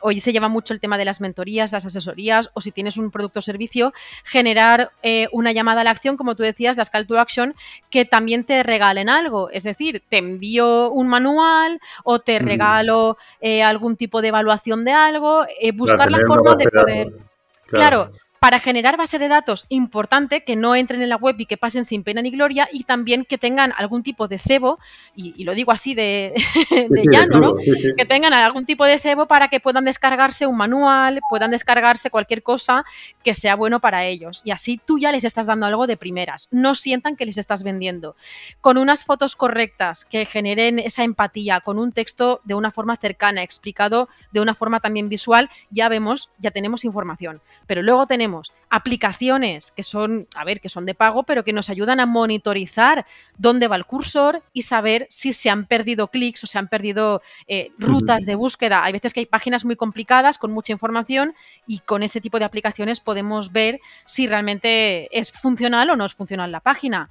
hoy 0.00 0.20
se 0.20 0.32
lleva 0.32 0.48
mucho 0.48 0.74
el 0.74 0.80
tema 0.80 0.98
de 0.98 1.04
las 1.04 1.20
mentorías, 1.20 1.72
las 1.72 1.86
asesorías, 1.86 2.50
o 2.54 2.60
si 2.60 2.72
tienes 2.72 2.96
un 2.96 3.10
producto 3.10 3.40
o 3.40 3.42
servicio, 3.42 3.92
generar 4.24 4.90
eh, 5.02 5.28
una 5.32 5.52
llamada 5.52 5.80
a 5.80 5.84
la 5.84 5.90
acción, 5.90 6.16
como 6.16 6.34
tú 6.34 6.42
decías, 6.42 6.76
las 6.76 6.90
call 6.90 7.06
to 7.06 7.18
action, 7.18 7.54
que 7.90 8.04
también 8.04 8.44
te 8.44 8.62
regalen 8.62 9.08
algo. 9.08 9.50
Es 9.50 9.64
decir, 9.64 10.02
te 10.08 10.18
envío 10.18 10.90
un 10.90 11.08
manual 11.08 11.80
o 12.04 12.18
te 12.20 12.38
regalo 12.38 13.16
algún 13.64 13.96
tipo 13.96 14.22
de 14.22 14.28
evaluación 14.28 14.84
de 14.84 14.92
algo, 14.92 15.46
buscar 15.74 16.10
la 16.10 16.20
forma 16.26 16.54
de 16.56 16.68
poder... 16.68 17.12
claro 17.66 18.10
para 18.46 18.60
generar 18.60 18.96
base 18.96 19.18
de 19.18 19.26
datos 19.26 19.66
importante 19.70 20.44
que 20.44 20.54
no 20.54 20.76
entren 20.76 21.02
en 21.02 21.08
la 21.08 21.16
web 21.16 21.34
y 21.36 21.46
que 21.46 21.56
pasen 21.56 21.84
sin 21.84 22.04
pena 22.04 22.22
ni 22.22 22.30
gloria 22.30 22.68
y 22.70 22.84
también 22.84 23.24
que 23.24 23.38
tengan 23.38 23.72
algún 23.76 24.04
tipo 24.04 24.28
de 24.28 24.38
cebo, 24.38 24.78
y, 25.16 25.42
lo 25.42 25.52
digo 25.52 25.72
así 25.72 25.96
de, 25.96 26.32
llano, 27.10 27.40
¿no? 27.40 27.54
que 27.96 28.04
tengan 28.04 28.32
algún 28.32 28.64
tipo 28.64 28.84
de 28.84 29.00
cebo 29.00 29.26
para 29.26 29.48
que 29.48 29.58
puedan 29.58 29.84
descargarse 29.84 30.46
un 30.46 30.56
manual, 30.56 31.18
puedan 31.28 31.50
descargarse 31.50 32.08
cualquier 32.08 32.44
cosa 32.44 32.84
que 33.24 33.34
sea 33.34 33.56
bueno 33.56 33.80
para 33.80 34.04
ellos. 34.04 34.42
Y 34.44 34.52
así 34.52 34.78
tú 34.78 35.00
ya 35.00 35.10
les 35.10 35.24
estás 35.24 35.46
dando 35.46 35.66
algo 35.66 35.88
de 35.88 35.96
primeras, 35.96 36.46
no 36.52 36.76
sientan 36.76 37.16
que 37.16 37.26
les 37.26 37.38
estás 37.38 37.64
vendiendo. 37.64 38.14
Con 38.60 38.78
unas 38.78 39.04
fotos 39.04 39.34
correctas 39.34 40.04
que 40.04 40.24
generen 40.24 40.78
esa 40.78 41.02
empatía, 41.02 41.62
con 41.62 41.80
un 41.80 41.90
texto 41.90 42.42
de 42.44 42.54
una 42.54 42.70
forma 42.70 42.94
cercana, 42.94 43.42
explicado 43.42 44.08
de 44.30 44.38
una 44.38 44.54
forma 44.54 44.78
también 44.78 45.08
visual, 45.08 45.50
ya 45.70 45.88
vemos, 45.88 46.30
ya 46.38 46.52
tenemos 46.52 46.84
información. 46.84 47.40
Pero 47.66 47.82
luego 47.82 48.06
tenemos 48.06 48.35
aplicaciones 48.70 49.70
que 49.70 49.82
son, 49.82 50.26
a 50.34 50.44
ver, 50.44 50.60
que 50.60 50.68
son 50.68 50.86
de 50.86 50.94
pago, 50.94 51.22
pero 51.22 51.44
que 51.44 51.52
nos 51.52 51.70
ayudan 51.70 52.00
a 52.00 52.06
monitorizar 52.06 53.06
dónde 53.38 53.68
va 53.68 53.76
el 53.76 53.84
cursor 53.84 54.42
y 54.52 54.62
saber 54.62 55.06
si 55.10 55.32
se 55.32 55.50
han 55.50 55.66
perdido 55.66 56.08
clics 56.08 56.44
o 56.44 56.46
se 56.46 56.58
han 56.58 56.68
perdido 56.68 57.22
eh, 57.46 57.70
rutas 57.78 58.26
de 58.26 58.34
búsqueda. 58.34 58.84
Hay 58.84 58.92
veces 58.92 59.12
que 59.12 59.20
hay 59.20 59.26
páginas 59.26 59.64
muy 59.64 59.76
complicadas 59.76 60.38
con 60.38 60.52
mucha 60.52 60.72
información 60.72 61.34
y 61.66 61.80
con 61.80 62.02
ese 62.02 62.20
tipo 62.20 62.38
de 62.38 62.44
aplicaciones 62.44 63.00
podemos 63.00 63.52
ver 63.52 63.80
si 64.04 64.26
realmente 64.26 65.08
es 65.16 65.30
funcional 65.30 65.90
o 65.90 65.96
no 65.96 66.04
es 66.04 66.14
funcional 66.14 66.52
la 66.52 66.60
página. 66.60 67.08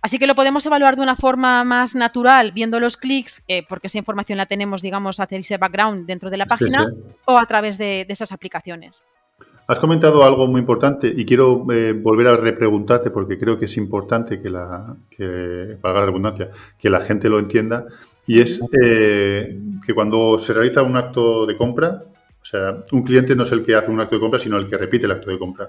Así 0.00 0.18
que 0.18 0.28
lo 0.28 0.36
podemos 0.36 0.64
evaluar 0.64 0.94
de 0.96 1.02
una 1.02 1.16
forma 1.16 1.64
más 1.64 1.96
natural, 1.96 2.52
viendo 2.52 2.78
los 2.78 2.96
clics, 2.96 3.42
eh, 3.48 3.64
porque 3.68 3.88
esa 3.88 3.98
información 3.98 4.38
la 4.38 4.46
tenemos, 4.46 4.80
digamos, 4.80 5.18
hacer 5.18 5.40
ese 5.40 5.56
background 5.56 6.06
dentro 6.06 6.30
de 6.30 6.36
la 6.36 6.46
página, 6.46 6.86
o 7.24 7.36
a 7.36 7.46
través 7.46 7.78
de 7.78 8.06
esas 8.08 8.30
aplicaciones. 8.30 9.04
Has 9.70 9.80
comentado 9.80 10.24
algo 10.24 10.46
muy 10.46 10.60
importante 10.60 11.12
y 11.14 11.26
quiero 11.26 11.66
eh, 11.70 11.92
volver 11.92 12.26
a 12.28 12.36
repreguntarte 12.38 13.10
porque 13.10 13.38
creo 13.38 13.58
que 13.58 13.66
es 13.66 13.76
importante 13.76 14.40
que 14.40 14.48
la, 14.48 14.96
que, 15.10 15.76
valga 15.82 16.00
la 16.00 16.06
redundancia, 16.06 16.50
que 16.78 16.88
la 16.88 17.02
gente 17.02 17.28
lo 17.28 17.38
entienda 17.38 17.84
y 18.26 18.40
es 18.40 18.62
eh, 18.82 19.60
que 19.86 19.92
cuando 19.92 20.38
se 20.38 20.54
realiza 20.54 20.82
un 20.82 20.96
acto 20.96 21.44
de 21.44 21.54
compra, 21.54 22.00
o 22.40 22.44
sea, 22.46 22.82
un 22.92 23.02
cliente 23.02 23.36
no 23.36 23.42
es 23.42 23.52
el 23.52 23.62
que 23.62 23.74
hace 23.74 23.90
un 23.90 24.00
acto 24.00 24.14
de 24.14 24.20
compra, 24.20 24.38
sino 24.38 24.56
el 24.56 24.66
que 24.66 24.78
repite 24.78 25.04
el 25.04 25.12
acto 25.12 25.30
de 25.30 25.38
compra. 25.38 25.68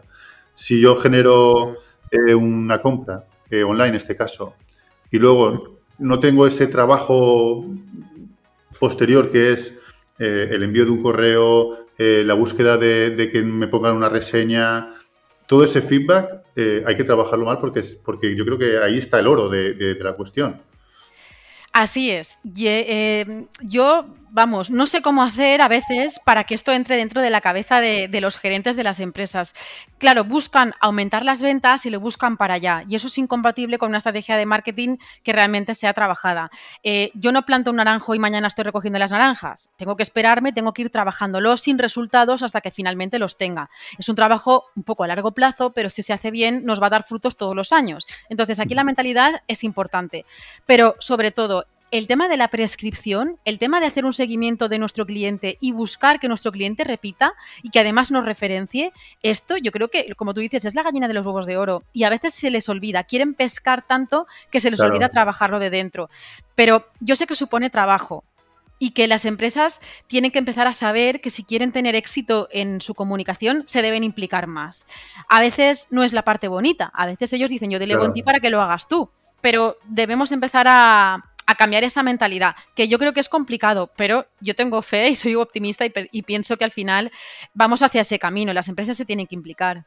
Si 0.55 0.79
yo 0.79 0.95
genero 0.95 1.75
eh, 2.09 2.33
una 2.33 2.79
compra, 2.79 3.25
online 3.51 3.89
en 3.89 3.95
este 3.95 4.15
caso, 4.15 4.55
y 5.11 5.17
luego 5.19 5.81
no 5.97 6.21
tengo 6.21 6.47
ese 6.47 6.67
trabajo 6.67 7.65
posterior 8.79 9.29
que 9.29 9.51
es 9.51 9.77
el 10.17 10.63
envío 10.63 10.85
de 10.85 10.91
un 10.91 11.01
correo, 11.01 11.78
eh, 11.99 12.23
la 12.25 12.33
búsqueda 12.33 12.77
de, 12.77 13.29
que 13.31 13.43
me 13.43 13.67
pongan 13.67 13.95
una 13.95 14.09
reseña, 14.09 14.95
todo 15.45 15.63
ese 15.63 15.81
feedback 15.81 16.43
eh, 16.55 16.81
hay 16.85 16.95
que 16.95 17.03
trabajarlo 17.03 17.45
mal 17.45 17.59
porque, 17.59 17.83
porque 18.03 18.35
yo 18.35 18.43
creo 18.45 18.57
que 18.57 18.79
ahí 18.79 18.97
está 18.97 19.19
el 19.19 19.27
oro 19.27 19.49
de 19.49 19.97
la 20.01 20.13
cuestión. 20.13 20.61
Así 21.71 22.09
es. 22.09 22.39
Eh, 22.57 23.45
yo, 23.61 24.07
vamos, 24.31 24.69
no 24.69 24.85
sé 24.85 25.01
cómo 25.01 25.23
hacer 25.23 25.61
a 25.61 25.67
veces 25.67 26.19
para 26.25 26.43
que 26.43 26.55
esto 26.55 26.71
entre 26.71 26.95
dentro 26.95 27.21
de 27.21 27.29
la 27.29 27.41
cabeza 27.41 27.81
de, 27.81 28.09
los 28.21 28.37
gerentes 28.37 28.75
de 28.75 28.83
las 28.83 28.99
empresas. 28.99 29.53
Claro, 29.97 30.23
buscan 30.23 30.73
aumentar 30.79 31.23
las 31.23 31.41
ventas 31.41 31.85
y 31.85 31.89
lo 31.89 31.99
buscan 31.99 32.37
para 32.37 32.55
allá. 32.55 32.83
Y 32.87 32.95
eso 32.95 33.07
es 33.07 33.17
incompatible 33.17 33.77
con 33.77 33.89
una 33.89 33.97
estrategia 33.97 34.37
de 34.37 34.45
marketing 34.45 34.97
que 35.23 35.33
realmente 35.33 35.75
sea 35.75 35.93
trabajada. 35.93 36.49
Eh, 36.83 37.11
yo 37.13 37.31
no 37.31 37.45
planto 37.45 37.71
un 37.71 37.77
naranjo 37.77 38.15
y 38.15 38.19
mañana 38.19 38.47
estoy 38.47 38.63
recogiendo 38.63 38.99
las 38.99 39.11
naranjas. 39.11 39.69
Tengo 39.77 39.95
que 39.95 40.03
esperarme, 40.03 40.53
tengo 40.53 40.73
que 40.73 40.83
ir 40.83 40.89
trabajándolo 40.89 41.57
sin 41.57 41.77
resultados 41.77 42.43
hasta 42.43 42.61
que 42.61 42.71
finalmente 42.71 43.19
los 43.19 43.37
tenga. 43.37 43.69
Es 43.97 44.09
un 44.09 44.15
trabajo 44.15 44.65
un 44.75 44.83
poco 44.83 45.03
a 45.03 45.07
largo 45.07 45.31
plazo, 45.31 45.71
pero 45.71 45.89
si 45.89 46.03
se 46.03 46.13
hace 46.13 46.31
bien 46.31 46.65
nos 46.65 46.81
va 46.81 46.87
a 46.87 46.91
dar 46.91 47.03
frutos 47.03 47.37
todos 47.37 47.55
los 47.55 47.71
años. 47.71 48.05
Entonces 48.29 48.59
aquí 48.59 48.75
la 48.75 48.83
mentalidad 48.83 49.41
es 49.47 49.63
importante. 49.63 50.25
Pero 50.65 50.95
sobre 50.99 51.31
todo, 51.31 51.65
el 51.91 52.07
tema 52.07 52.27
de 52.27 52.37
la 52.37 52.49
prescripción, 52.49 53.37
el 53.45 53.59
tema 53.59 53.79
de 53.79 53.87
hacer 53.87 54.05
un 54.05 54.13
seguimiento 54.13 54.69
de 54.69 54.79
nuestro 54.79 55.05
cliente 55.05 55.57
y 55.59 55.71
buscar 55.71 56.19
que 56.19 56.27
nuestro 56.27 56.51
cliente 56.51 56.83
repita 56.83 57.33
y 57.63 57.69
que 57.69 57.79
además 57.79 58.11
nos 58.11 58.25
referencie, 58.25 58.93
esto 59.23 59.57
yo 59.57 59.71
creo 59.71 59.89
que, 59.89 60.13
como 60.15 60.33
tú 60.33 60.41
dices, 60.41 60.65
es 60.65 60.75
la 60.75 60.83
gallina 60.83 61.07
de 61.07 61.13
los 61.13 61.25
huevos 61.25 61.45
de 61.45 61.57
oro 61.57 61.83
y 61.93 62.03
a 62.03 62.09
veces 62.09 62.33
se 62.33 62.51
les 62.51 62.69
olvida, 62.69 63.03
quieren 63.03 63.33
pescar 63.33 63.83
tanto 63.85 64.27
que 64.51 64.59
se 64.59 64.71
les 64.71 64.79
olvida 64.79 65.09
trabajarlo 65.09 65.59
de 65.59 65.69
dentro. 65.69 66.09
Pero 66.55 66.87
yo 66.99 67.15
sé 67.15 67.25
que 67.27 67.35
supone 67.35 67.69
trabajo, 67.69 68.23
y 68.79 68.91
que 68.91 69.07
las 69.07 69.25
empresas 69.25 69.81
tienen 70.07 70.31
que 70.31 70.39
empezar 70.39 70.65
a 70.65 70.73
saber 70.73 71.19
que 71.19 71.29
si 71.29 71.43
quieren 71.43 71.73
tener 71.73 71.95
éxito 71.95 72.47
en 72.49 72.79
su 72.79 72.95
comunicación 72.95 73.63
se 73.67 73.81
deben 73.81 74.05
implicar 74.05 74.47
más. 74.47 74.87
A 75.27 75.41
veces 75.41 75.87
no 75.91 76.03
es 76.03 76.13
la 76.13 76.23
parte 76.23 76.47
bonita, 76.47 76.89
a 76.93 77.05
veces 77.05 77.33
ellos 77.33 77.49
dicen 77.49 77.69
yo 77.69 77.77
delego 77.77 78.05
en 78.05 78.13
ti 78.13 78.23
para 78.23 78.39
que 78.39 78.49
lo 78.49 78.61
hagas 78.61 78.87
tú, 78.87 79.11
pero 79.41 79.77
debemos 79.83 80.31
empezar 80.31 80.65
a, 80.69 81.28
a 81.49 81.55
cambiar 81.55 81.83
esa 81.83 82.03
mentalidad, 82.03 82.55
que 82.75 82.87
yo 82.87 82.99
creo 82.99 83.11
que 83.11 83.21
es 83.21 83.27
complicado, 83.27 83.89
pero 83.97 84.27
yo 84.39 84.53
tengo 84.53 84.83
fe 84.83 85.09
y 85.09 85.15
soy 85.15 85.33
optimista 85.33 85.83
y, 85.83 86.21
pienso 86.21 86.57
que 86.57 86.63
al 86.63 86.69
final 86.69 87.11
vamos 87.55 87.81
hacia 87.81 88.01
ese 88.01 88.19
camino, 88.19 88.53
las 88.53 88.69
empresas 88.69 88.95
se 88.95 89.03
tienen 89.03 89.25
que 89.25 89.33
implicar. 89.33 89.85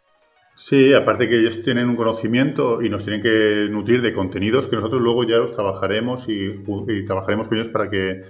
Sí, 0.57 0.93
aparte 0.93 1.29
que 1.29 1.39
ellos 1.39 1.63
tienen 1.63 1.89
un 1.89 1.95
conocimiento 1.95 2.83
y 2.83 2.91
nos 2.91 3.05
tienen 3.05 3.23
que 3.23 3.69
nutrir 3.71 4.03
de 4.03 4.13
contenidos 4.13 4.67
que 4.67 4.75
nosotros 4.75 5.01
luego 5.01 5.23
ya 5.23 5.37
los 5.37 5.53
trabajaremos 5.53 6.29
y, 6.29 6.65
trabajaremos 7.07 7.47
con 7.47 7.59
ellos 7.59 7.69
para 7.69 7.89
que 7.89 8.23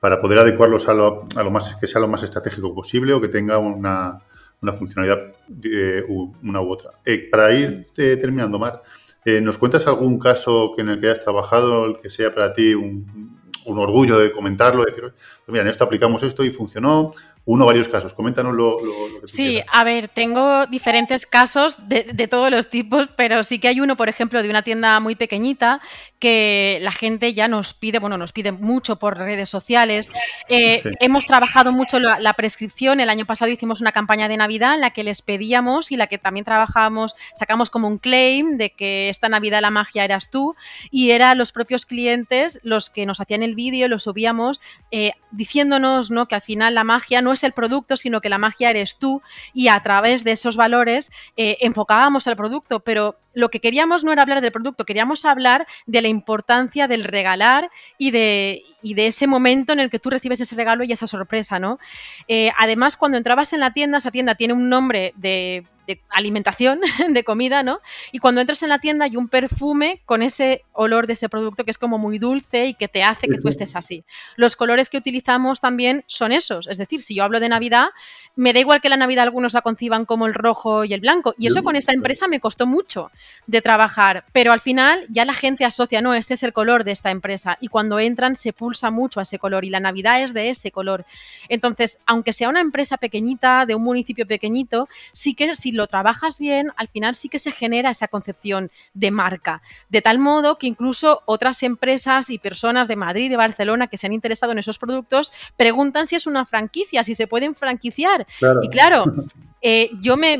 para 0.00 0.22
poder 0.22 0.38
adecuarlos 0.38 0.88
a 0.88 0.94
lo, 0.94 1.28
a 1.36 1.42
lo, 1.42 1.50
más 1.50 1.74
que 1.74 1.86
sea 1.86 2.00
lo 2.00 2.08
más 2.08 2.22
estratégico 2.22 2.74
posible 2.74 3.12
o 3.12 3.20
que 3.20 3.28
tenga 3.28 3.58
una, 3.58 4.18
una 4.62 4.72
funcionalidad 4.72 5.34
eh, 5.62 6.04
una 6.08 6.62
u 6.62 6.70
otra. 6.70 6.92
Eh, 7.04 7.28
para 7.30 7.52
ir 7.52 7.86
eh, 7.98 8.16
terminando, 8.18 8.58
Mar, 8.58 8.82
¿nos 9.24 9.58
cuentas 9.58 9.86
algún 9.86 10.18
caso 10.18 10.74
en 10.78 10.88
el 10.88 11.00
que 11.00 11.08
hayas 11.08 11.22
trabajado, 11.22 11.84
el 11.84 12.00
que 12.00 12.08
sea 12.08 12.34
para 12.34 12.52
ti 12.52 12.74
un, 12.74 13.38
un 13.68 13.78
orgullo 13.78 14.18
de 14.18 14.32
comentarlo, 14.32 14.84
decir, 14.84 15.02
pues 15.02 15.48
mira, 15.48 15.62
en 15.62 15.68
esto 15.68 15.84
aplicamos 15.84 16.22
esto 16.22 16.42
y 16.44 16.50
funcionó, 16.50 17.12
uno 17.44 17.64
o 17.64 17.66
varios 17.66 17.88
casos. 17.88 18.12
Coméntanos 18.14 18.54
lo, 18.54 18.78
que 18.78 19.20
tú 19.20 19.28
Sí, 19.28 19.62
a 19.72 19.84
ver, 19.84 20.08
tengo 20.08 20.66
diferentes 20.66 21.26
casos 21.26 21.88
de, 21.88 22.04
de, 22.12 22.28
todos 22.28 22.50
los 22.50 22.68
tipos, 22.68 23.08
pero 23.16 23.42
sí 23.44 23.58
que 23.58 23.68
hay 23.68 23.80
uno, 23.80 23.96
por 23.96 24.08
ejemplo, 24.08 24.42
de 24.42 24.50
una 24.50 24.62
tienda 24.62 25.00
muy 25.00 25.16
pequeñita 25.16 25.80
que 26.18 26.78
la 26.82 26.92
gente 26.92 27.32
ya 27.34 27.48
nos 27.48 27.74
pide, 27.74 27.98
bueno, 27.98 28.18
nos 28.18 28.32
pide 28.32 28.52
mucho 28.52 28.98
por 28.98 29.16
redes 29.16 29.48
sociales. 29.48 30.10
Eh, 30.48 30.82
hemos 31.00 31.26
trabajado 31.26 31.72
mucho 31.72 31.98
la, 32.00 32.32
prescripción. 32.34 33.00
El 33.00 33.10
año 33.10 33.26
pasado 33.26 33.50
hicimos 33.50 33.80
una 33.80 33.92
campaña 33.92 34.28
de 34.28 34.36
Navidad 34.36 34.74
en 34.74 34.80
la 34.80 34.90
que 34.90 35.04
les 35.04 35.22
pedíamos 35.22 35.90
y 35.92 35.96
la 35.96 36.06
que 36.06 36.18
también 36.18 36.44
trabajamos, 36.44 37.14
sacamos 37.34 37.70
como 37.70 37.88
un 37.88 37.98
claim 37.98 38.58
de 38.58 38.70
que 38.70 39.08
esta 39.08 39.28
Navidad 39.28 39.60
la 39.60 39.70
magia 39.70 40.04
eras 40.04 40.30
tú 40.30 40.54
y 40.90 41.10
eran 41.10 41.38
los 41.38 41.52
propios 41.52 41.86
clientes 41.86 42.60
los 42.62 42.90
que 42.90 43.06
nos 43.06 43.20
hacían 43.20 43.42
el 43.42 43.54
vídeo, 43.54 43.88
lo 43.88 43.98
subíamos 43.98 44.60
eh, 44.90 45.12
diciéndonos 45.30 46.10
¿no? 46.10 46.26
que 46.26 46.34
al 46.34 46.42
final 46.42 46.74
la 46.74 46.84
magia 46.84 47.22
no 47.22 47.32
es 47.32 47.44
el 47.44 47.52
producto, 47.52 47.96
sino 47.96 48.20
que 48.20 48.28
la 48.28 48.38
magia 48.38 48.70
eres 48.70 48.98
tú 48.98 49.22
y 49.52 49.68
a 49.68 49.82
través 49.82 50.24
de 50.24 50.32
esos 50.32 50.56
valores 50.56 51.10
eh, 51.36 51.58
enfocábamos 51.60 52.26
el 52.26 52.36
producto, 52.36 52.80
pero 52.80 53.16
lo 53.38 53.50
que 53.50 53.60
queríamos 53.60 54.02
no 54.02 54.12
era 54.12 54.22
hablar 54.22 54.40
del 54.40 54.50
producto, 54.50 54.84
queríamos 54.84 55.24
hablar 55.24 55.64
de 55.86 56.02
la 56.02 56.08
importancia 56.08 56.88
del 56.88 57.04
regalar 57.04 57.70
y 57.96 58.10
de, 58.10 58.64
y 58.82 58.94
de 58.94 59.06
ese 59.06 59.28
momento 59.28 59.72
en 59.72 59.78
el 59.78 59.90
que 59.90 60.00
tú 60.00 60.10
recibes 60.10 60.40
ese 60.40 60.56
regalo 60.56 60.82
y 60.82 60.90
esa 60.90 61.06
sorpresa, 61.06 61.60
¿no? 61.60 61.78
Eh, 62.26 62.50
además, 62.58 62.96
cuando 62.96 63.16
entrabas 63.16 63.52
en 63.52 63.60
la 63.60 63.72
tienda, 63.72 63.98
esa 63.98 64.10
tienda 64.10 64.34
tiene 64.34 64.54
un 64.54 64.68
nombre 64.68 65.12
de 65.14 65.64
de 65.88 66.02
alimentación, 66.10 66.80
de 67.08 67.24
comida, 67.24 67.62
¿no? 67.62 67.80
Y 68.12 68.18
cuando 68.18 68.42
entras 68.42 68.62
en 68.62 68.68
la 68.68 68.78
tienda 68.78 69.06
hay 69.06 69.16
un 69.16 69.28
perfume 69.28 70.02
con 70.04 70.22
ese 70.22 70.62
olor 70.74 71.06
de 71.06 71.14
ese 71.14 71.30
producto 71.30 71.64
que 71.64 71.70
es 71.70 71.78
como 71.78 71.98
muy 71.98 72.18
dulce 72.18 72.66
y 72.66 72.74
que 72.74 72.88
te 72.88 73.02
hace 73.02 73.26
que 73.26 73.38
tú 73.38 73.48
estés 73.48 73.74
así. 73.74 74.04
Los 74.36 74.54
colores 74.54 74.90
que 74.90 74.98
utilizamos 74.98 75.60
también 75.60 76.04
son 76.06 76.30
esos, 76.30 76.66
es 76.68 76.76
decir, 76.76 77.00
si 77.00 77.14
yo 77.14 77.24
hablo 77.24 77.40
de 77.40 77.48
Navidad, 77.48 77.88
me 78.36 78.52
da 78.52 78.60
igual 78.60 78.80
que 78.80 78.90
la 78.90 78.98
Navidad 78.98 79.24
algunos 79.24 79.54
la 79.54 79.62
conciban 79.62 80.04
como 80.04 80.26
el 80.26 80.34
rojo 80.34 80.84
y 80.84 80.92
el 80.92 81.00
blanco, 81.00 81.34
y 81.38 81.46
eso 81.46 81.64
con 81.64 81.74
esta 81.74 81.92
empresa 81.92 82.28
me 82.28 82.38
costó 82.38 82.66
mucho 82.66 83.10
de 83.46 83.62
trabajar, 83.62 84.26
pero 84.32 84.52
al 84.52 84.60
final 84.60 85.06
ya 85.08 85.24
la 85.24 85.34
gente 85.34 85.64
asocia, 85.64 86.02
no, 86.02 86.12
este 86.14 86.34
es 86.34 86.42
el 86.42 86.52
color 86.52 86.84
de 86.84 86.92
esta 86.92 87.10
empresa, 87.10 87.56
y 87.60 87.68
cuando 87.68 87.98
entran 87.98 88.36
se 88.36 88.52
pulsa 88.52 88.90
mucho 88.90 89.20
a 89.20 89.22
ese 89.22 89.38
color, 89.38 89.64
y 89.64 89.70
la 89.70 89.80
Navidad 89.80 90.22
es 90.22 90.34
de 90.34 90.50
ese 90.50 90.70
color. 90.70 91.06
Entonces, 91.48 92.00
aunque 92.06 92.34
sea 92.34 92.50
una 92.50 92.60
empresa 92.60 92.98
pequeñita, 92.98 93.64
de 93.66 93.74
un 93.74 93.82
municipio 93.82 94.26
pequeñito, 94.26 94.88
sí 95.12 95.34
que 95.34 95.56
si 95.56 95.72
lo 95.78 95.86
trabajas 95.86 96.38
bien, 96.38 96.72
al 96.76 96.88
final 96.88 97.14
sí 97.14 97.30
que 97.30 97.38
se 97.38 97.52
genera 97.52 97.90
esa 97.90 98.08
concepción 98.08 98.70
de 98.92 99.10
marca. 99.10 99.62
De 99.88 100.02
tal 100.02 100.18
modo 100.18 100.58
que 100.58 100.66
incluso 100.66 101.22
otras 101.24 101.62
empresas 101.62 102.28
y 102.28 102.38
personas 102.38 102.88
de 102.88 102.96
Madrid 102.96 103.26
y 103.26 103.28
de 103.30 103.36
Barcelona 103.36 103.86
que 103.86 103.96
se 103.96 104.06
han 104.06 104.12
interesado 104.12 104.52
en 104.52 104.58
esos 104.58 104.78
productos 104.78 105.32
preguntan 105.56 106.06
si 106.06 106.16
es 106.16 106.26
una 106.26 106.44
franquicia, 106.44 107.04
si 107.04 107.14
se 107.14 107.26
pueden 107.26 107.54
franquiciar. 107.54 108.26
Y 108.62 108.68
claro, 108.68 109.04
eh, 109.60 109.90
yo 110.00 110.16
me, 110.16 110.38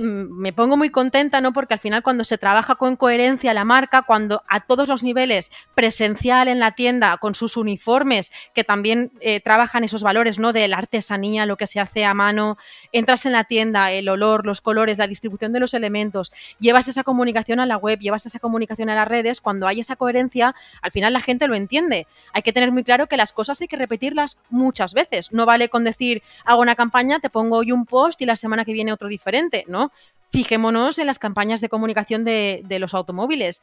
pongo 0.52 0.76
muy 0.76 0.90
contenta, 0.90 1.40
¿no? 1.40 1.52
Porque 1.52 1.74
al 1.74 1.80
final 1.80 2.02
cuando 2.02 2.24
se 2.24 2.38
trabaja 2.38 2.76
con 2.76 2.96
coherencia 2.96 3.52
la 3.54 3.64
marca, 3.64 4.02
cuando 4.02 4.42
a 4.48 4.60
todos 4.60 4.88
los 4.88 5.02
niveles, 5.02 5.50
presencial 5.74 6.48
en 6.48 6.60
la 6.60 6.72
tienda, 6.72 7.16
con 7.18 7.34
sus 7.34 7.56
uniformes, 7.56 8.30
que 8.54 8.64
también 8.64 9.10
eh, 9.20 9.40
trabajan 9.40 9.82
esos 9.84 10.02
valores, 10.02 10.38
¿no? 10.38 10.52
De 10.52 10.68
la 10.68 10.78
artesanía, 10.78 11.46
lo 11.46 11.56
que 11.56 11.66
se 11.66 11.80
hace 11.80 12.04
a 12.04 12.14
mano, 12.14 12.58
entras 12.92 13.26
en 13.26 13.32
la 13.32 13.44
tienda, 13.44 13.90
el 13.90 14.08
olor, 14.08 14.46
los 14.46 14.60
colores, 14.60 14.98
la 14.98 15.06
distribución 15.06 15.52
de 15.52 15.60
los 15.60 15.74
elementos, 15.74 16.30
llevas 16.60 16.88
esa 16.88 17.02
comunicación 17.02 17.60
a 17.60 17.66
la 17.66 17.76
web, 17.76 17.98
llevas 17.98 18.26
esa 18.26 18.38
comunicación 18.38 18.88
a 18.90 18.94
las 18.94 19.08
redes, 19.08 19.40
cuando 19.40 19.66
hay 19.66 19.80
esa 19.80 19.96
coherencia, 19.96 20.54
al 20.80 20.92
final 20.92 21.12
la 21.12 21.20
gente 21.20 21.48
lo 21.48 21.56
entiende. 21.56 22.06
Hay 22.32 22.42
que 22.42 22.52
tener 22.52 22.70
muy 22.70 22.84
claro 22.84 23.08
que 23.08 23.16
las 23.16 23.32
cosas 23.32 23.60
hay 23.60 23.68
que 23.68 23.76
repetirlas 23.76 24.38
muchas 24.50 24.94
veces. 24.94 25.32
No 25.32 25.44
vale 25.44 25.68
con 25.68 25.82
decir, 25.82 26.22
hago 26.44 26.62
una 26.62 26.76
campaña, 26.76 27.18
te 27.18 27.30
pongo 27.30 27.56
hoy 27.58 27.72
un 27.72 27.84
post 27.84 28.20
y 28.22 28.26
la 28.26 28.36
semana 28.36 28.64
que 28.64 28.72
viene 28.72 28.92
otro 28.92 29.07
diferente, 29.08 29.64
¿no? 29.68 29.92
Fijémonos 30.30 30.98
en 30.98 31.06
las 31.06 31.18
campañas 31.18 31.60
de 31.60 31.68
comunicación 31.68 32.24
de, 32.24 32.64
los 32.78 32.94
automóviles. 32.94 33.62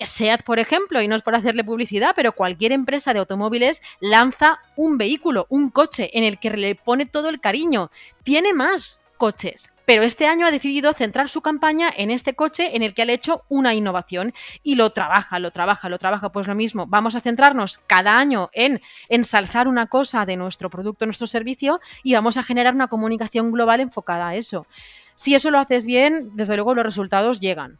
SEAT, 0.00 0.44
por 0.44 0.60
ejemplo, 0.60 1.02
y 1.02 1.08
no 1.08 1.16
es 1.16 1.22
por 1.22 1.34
hacerle 1.34 1.64
publicidad, 1.64 2.12
pero 2.14 2.32
cualquier 2.32 2.70
empresa 2.70 3.12
de 3.12 3.18
automóviles 3.18 3.82
lanza 4.00 4.60
un 4.76 4.96
vehículo, 4.96 5.46
un 5.48 5.70
coche, 5.70 6.10
en 6.16 6.22
el 6.22 6.38
que 6.38 6.50
le 6.50 6.76
pone 6.76 7.04
todo 7.04 7.28
el 7.28 7.40
cariño. 7.40 7.90
Tiene 8.22 8.54
más 8.54 9.00
coches, 9.16 9.72
pero 9.88 10.02
este 10.02 10.26
año 10.26 10.44
ha 10.44 10.50
decidido 10.50 10.92
centrar 10.92 11.30
su 11.30 11.40
campaña 11.40 11.88
en 11.96 12.10
este 12.10 12.34
coche 12.34 12.76
en 12.76 12.82
el 12.82 12.92
que 12.92 13.00
ha 13.00 13.10
hecho 13.10 13.44
una 13.48 13.72
innovación 13.72 14.34
y 14.62 14.74
lo 14.74 14.90
trabaja, 14.90 15.38
lo 15.38 15.50
trabaja, 15.50 15.88
lo 15.88 15.96
trabaja. 15.96 16.30
Pues 16.30 16.46
lo 16.46 16.54
mismo, 16.54 16.86
vamos 16.86 17.16
a 17.16 17.20
centrarnos 17.20 17.80
cada 17.86 18.18
año 18.18 18.50
en 18.52 18.82
ensalzar 19.08 19.66
una 19.66 19.86
cosa 19.86 20.26
de 20.26 20.36
nuestro 20.36 20.68
producto, 20.68 21.06
nuestro 21.06 21.26
servicio 21.26 21.80
y 22.02 22.12
vamos 22.12 22.36
a 22.36 22.42
generar 22.42 22.74
una 22.74 22.88
comunicación 22.88 23.50
global 23.50 23.80
enfocada 23.80 24.28
a 24.28 24.34
eso. 24.36 24.66
Si 25.14 25.34
eso 25.34 25.50
lo 25.50 25.58
haces 25.58 25.86
bien, 25.86 26.32
desde 26.34 26.56
luego 26.56 26.74
los 26.74 26.84
resultados 26.84 27.40
llegan. 27.40 27.78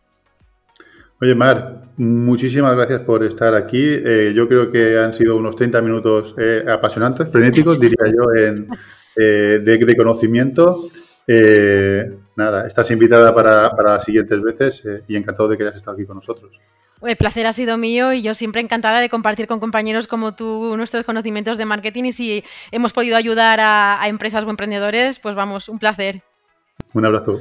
Oye, 1.20 1.34
Mar, 1.34 1.82
muchísimas 1.98 2.74
gracias 2.74 3.00
por 3.00 3.22
estar 3.22 3.52
aquí. 3.52 3.84
Eh, 3.84 4.32
yo 4.34 4.48
creo 4.48 4.70
que 4.70 4.98
han 4.98 5.12
sido 5.12 5.36
unos 5.36 5.56
30 5.56 5.82
minutos 5.82 6.34
eh, 6.38 6.64
apasionantes, 6.66 7.30
frenéticos, 7.30 7.78
diría 7.78 8.06
yo, 8.06 8.34
en, 8.34 8.66
eh, 9.14 9.60
de, 9.62 9.94
conocimiento. 9.94 10.88
Nada, 12.36 12.66
estás 12.66 12.90
invitada 12.90 13.34
para, 13.34 13.70
para 13.76 14.00
siguientes 14.00 14.40
veces 14.40 14.82
y 15.06 15.16
encantado 15.16 15.48
de 15.48 15.56
que 15.56 15.64
hayas 15.64 15.76
estado 15.76 15.96
aquí 15.96 16.06
con 16.06 16.16
nosotros. 16.16 16.52
El 17.02 17.16
placer 17.16 17.46
ha 17.46 17.52
sido 17.52 17.76
mío 17.76 18.12
y 18.12 18.22
yo 18.22 18.34
siempre 18.34 18.60
encantada 18.60 19.00
de 19.00 19.08
compartir 19.08 19.46
con 19.46 19.60
compañeros 19.60 20.08
como 20.08 20.34
tú 20.34 20.76
nuestros 20.76 21.04
conocimientos 21.04 21.56
de 21.56 21.64
marketing 21.64 22.04
y 22.04 22.12
si 22.12 22.44
hemos 22.72 22.92
podido 22.92 23.16
ayudar 23.16 23.60
a, 23.60 24.02
a 24.02 24.08
empresas 24.08 24.44
o 24.44 24.50
emprendedores, 24.50 25.20
pues 25.20 25.36
vamos, 25.36 25.68
un 25.68 25.78
placer. 25.78 26.22
Un 26.94 27.04
abrazo. 27.04 27.40